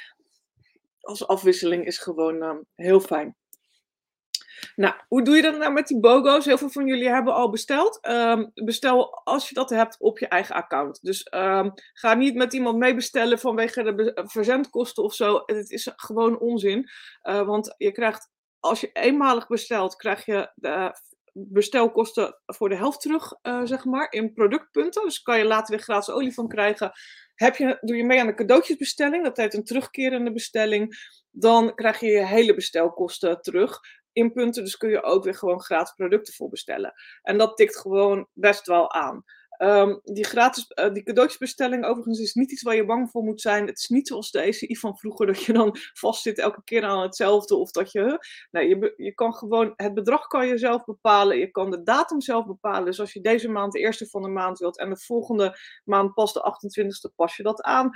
[1.01, 3.37] als afwisseling is gewoon uh, heel fijn.
[4.77, 6.45] Nou, hoe doe je dat nou met die BOGO's?
[6.45, 7.99] Heel veel van jullie hebben al besteld.
[8.09, 10.99] Um, bestel als je dat hebt op je eigen account.
[11.03, 15.43] Dus um, ga niet met iemand meebestellen vanwege de verzendkosten of zo.
[15.47, 16.89] Het is gewoon onzin.
[17.23, 18.29] Uh, want je krijgt,
[18.65, 20.93] als je eenmalig bestelt, krijg je de
[21.33, 25.03] bestelkosten voor de helft terug, uh, zeg maar, in productpunten.
[25.03, 26.93] Dus kan je later weer gratis olie van krijgen.
[27.35, 30.97] Heb je, doe je mee aan de cadeautjesbestelling, dat heet een terugkerende bestelling,
[31.31, 33.81] dan krijg je je hele bestelkosten terug
[34.13, 34.65] in punten.
[34.65, 36.93] Dus kun je ook weer gewoon gratis producten voor bestellen.
[37.23, 39.25] En dat tikt gewoon best wel aan.
[39.59, 43.41] Um, die gratis, uh, die cadeautjesbestelling overigens is niet iets waar je bang voor moet
[43.41, 43.67] zijn.
[43.67, 47.03] Het is niet zoals de ECI van vroeger, dat je dan vastzit elke keer aan
[47.03, 47.57] hetzelfde.
[47.57, 51.39] Of dat je, nee, je, je kan gewoon, het bedrag kan je zelf bepalen.
[51.39, 52.85] Je kan de datum zelf bepalen.
[52.85, 56.15] Dus als je deze maand de eerste van de maand wilt en de volgende maand
[56.15, 57.91] pas de 28e, pas je dat aan.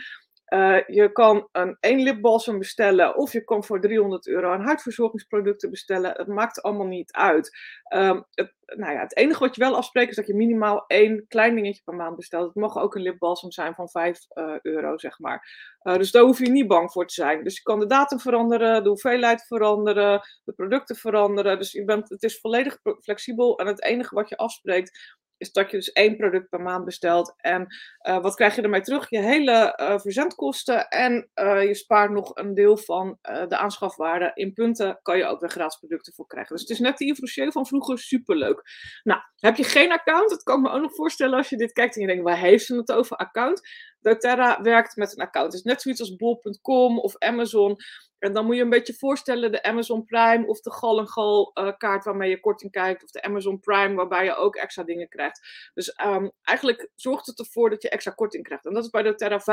[0.49, 5.71] Uh, je kan een één lipbalsem bestellen of je kan voor 300 euro aan huidverzorgingsproducten
[5.71, 6.13] bestellen.
[6.17, 7.59] Het maakt allemaal niet uit.
[7.95, 11.27] Um, het, nou ja, het enige wat je wel afspreekt is dat je minimaal één
[11.27, 12.47] klein dingetje per maand bestelt.
[12.47, 15.49] Het mag ook een lipbalsem zijn van 5 uh, eh, euro, zeg maar.
[15.83, 17.45] Uh, dus daar hoef je niet bang voor te zijn.
[17.45, 21.59] Dus je kan de datum veranderen, de hoeveelheid veranderen, de producten veranderen.
[21.59, 25.71] Dus je bent, het is volledig flexibel en het enige wat je afspreekt is dat
[25.71, 27.35] je dus één product per maand bestelt.
[27.37, 27.67] En
[28.09, 29.11] uh, wat krijg je ermee terug?
[29.11, 34.31] Je hele uh, verzendkosten en uh, je spaart nog een deel van de aanschafwaarde.
[34.35, 36.53] In punten kan je ook weer gratis producten voor krijgen.
[36.53, 38.63] Dus het is net de Yves van vroeger, superleuk.
[39.03, 40.31] Nou, heb je geen account?
[40.31, 42.39] Dat kan ik me ook nog voorstellen als je dit kijkt en je denkt, waar
[42.39, 43.61] heeft ze het over account?
[44.01, 45.53] doTERRA werkt met een account.
[45.53, 47.77] Het is net zoiets als bol.com of Amazon.
[48.19, 51.51] En dan moet je een beetje voorstellen de Amazon Prime of de Gal en Gal
[51.55, 53.03] uh, kaart waarmee je korting kijkt.
[53.03, 55.71] Of de Amazon Prime waarbij je ook extra dingen krijgt.
[55.75, 58.67] Dus um, eigenlijk zorgt het ervoor dat je extra korting krijgt.
[58.67, 59.45] En dat is bij doTERRA 25%.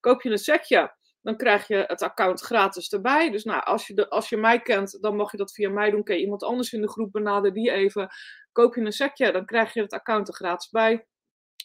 [0.00, 3.30] Koop je een setje, dan krijg je het account gratis erbij.
[3.30, 5.90] Dus nou, als je, de, als je mij kent, dan mag je dat via mij
[5.90, 6.02] doen.
[6.04, 8.08] Kun je iemand anders in de groep benaderen die even.
[8.52, 11.06] Koop je een setje, dan krijg je het account er gratis bij.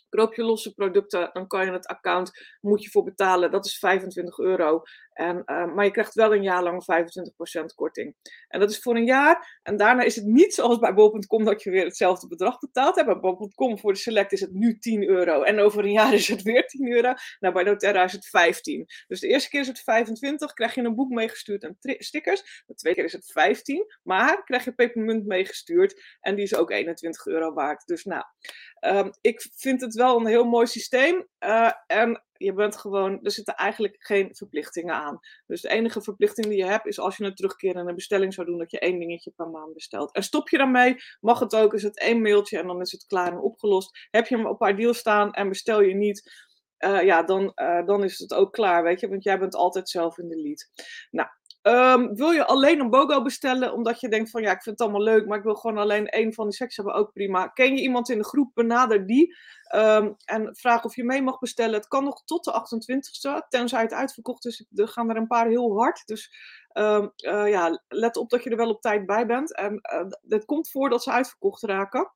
[0.10, 2.32] Koop je losse producten, dan kan je het account,
[2.62, 4.82] moet je voor betalen, dat is 25 euro.
[5.18, 8.16] En, uh, maar je krijgt wel een jaar lang 25% korting.
[8.47, 9.60] En dat is voor een jaar.
[9.64, 12.95] En daarna is het niet zoals bij bol.com dat je weer hetzelfde bedrag betaalt.
[12.95, 13.05] Hè.
[13.05, 15.41] Bij bol.com voor de select is het nu 10 euro.
[15.41, 17.14] En over een jaar is het weer 10 euro.
[17.39, 18.86] Nou, bij doTERRA is het 15.
[19.08, 22.64] Dus de eerste keer is het 25, krijg je een boek meegestuurd en stickers.
[22.66, 26.18] De tweede keer is het 15, maar krijg je pepermunt meegestuurd.
[26.20, 27.86] En die is ook 21 euro waard.
[27.86, 28.24] Dus nou,
[28.80, 31.28] um, ik vind het wel een heel mooi systeem.
[31.39, 35.20] Uh, en je bent gewoon, er zitten eigenlijk geen verplichtingen aan.
[35.45, 38.58] Dus de enige verplichting die je hebt is als je een terugkerende bestelling zou doen,
[38.58, 40.14] dat je één dingetje per maand bestelt.
[40.14, 43.05] En stop je daarmee, mag het ook, is het één mailtje en dan is het
[43.05, 44.08] klaar en opgelost.
[44.10, 46.45] Heb je hem op haar deal staan en bestel je niet,
[46.80, 49.89] uh, ja, dan, uh, dan is het ook klaar, weet je, want jij bent altijd
[49.89, 50.72] zelf in de lead.
[51.12, 51.30] Nou,
[51.68, 54.88] Um, wil je alleen een BOGO bestellen omdat je denkt van ja, ik vind het
[54.88, 57.47] allemaal leuk, maar ik wil gewoon alleen één van die seks hebben, ook prima.
[57.47, 59.36] Ken je iemand in de groep, benader die
[59.76, 61.74] um, en vraag of je mee mag bestellen.
[61.74, 64.65] Het kan nog tot de 28ste, tenzij het uitverkocht is.
[64.76, 66.32] Er gaan er een paar heel hard, dus
[66.74, 69.55] um, uh, ja, let op dat je er wel op tijd bij bent.
[69.55, 72.11] En uh, het komt voor dat ze uitverkocht raken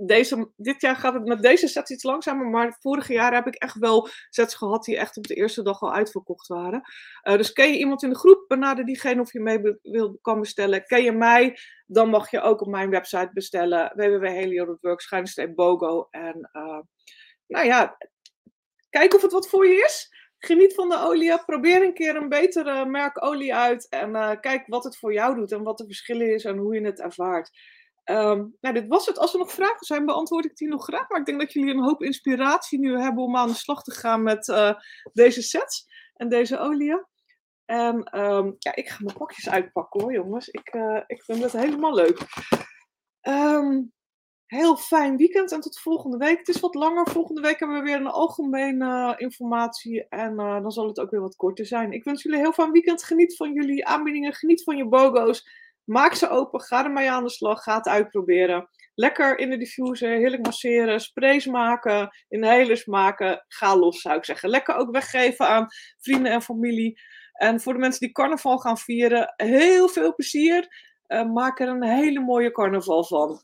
[0.00, 3.54] deze, dit jaar gaat het met deze sets iets langzamer, maar vorig jaar heb ik
[3.54, 6.82] echt wel sets gehad die echt op de eerste dag al uitverkocht waren.
[7.22, 10.40] Uh, dus ken je iemand in de groep, benader diegene of je mee wil, kan
[10.40, 10.84] bestellen.
[10.86, 15.08] Ken je mij, dan mag je ook op mijn website bestellen, www.helio.works,
[15.54, 16.08] bogo.
[16.10, 16.80] En uh,
[17.46, 17.96] nou ja,
[18.90, 20.16] kijk of het wat voor je is.
[20.38, 21.44] Geniet van de olie.
[21.44, 23.88] Probeer een keer een betere merk olie uit.
[23.88, 26.74] En uh, kijk wat het voor jou doet en wat de verschillen is en hoe
[26.74, 27.50] je het ervaart.
[28.10, 29.18] Um, nou, dit was het.
[29.18, 31.08] Als er nog vragen zijn, beantwoord ik die nog graag.
[31.08, 33.92] Maar ik denk dat jullie een hoop inspiratie nu hebben om aan de slag te
[33.92, 34.74] gaan met uh,
[35.12, 37.06] deze sets en deze oliën.
[37.64, 40.48] En um, ja, ik ga mijn pakjes uitpakken hoor, jongens.
[40.48, 42.20] Ik, uh, ik vind het helemaal leuk.
[43.28, 43.92] Um,
[44.46, 46.38] heel fijn weekend en tot volgende week.
[46.38, 47.10] Het is wat langer.
[47.10, 50.08] Volgende week hebben we weer een algemene informatie.
[50.08, 51.92] En dan zal het ook weer wat korter zijn.
[51.92, 53.04] Ik wens jullie heel fijn weekend.
[53.04, 54.32] Geniet van jullie aanbiedingen.
[54.32, 55.66] Geniet van je BOGO's.
[55.88, 58.68] Maak ze open, ga ermee aan de slag, ga het uitproberen.
[58.94, 63.44] Lekker in de diffuser, heerlijk masseren, sprays maken, inhalers maken.
[63.48, 64.48] Ga los, zou ik zeggen.
[64.48, 65.66] Lekker ook weggeven aan
[65.98, 67.00] vrienden en familie.
[67.32, 70.68] En voor de mensen die carnaval gaan vieren, heel veel plezier.
[71.06, 73.42] Uh, maak er een hele mooie carnaval van.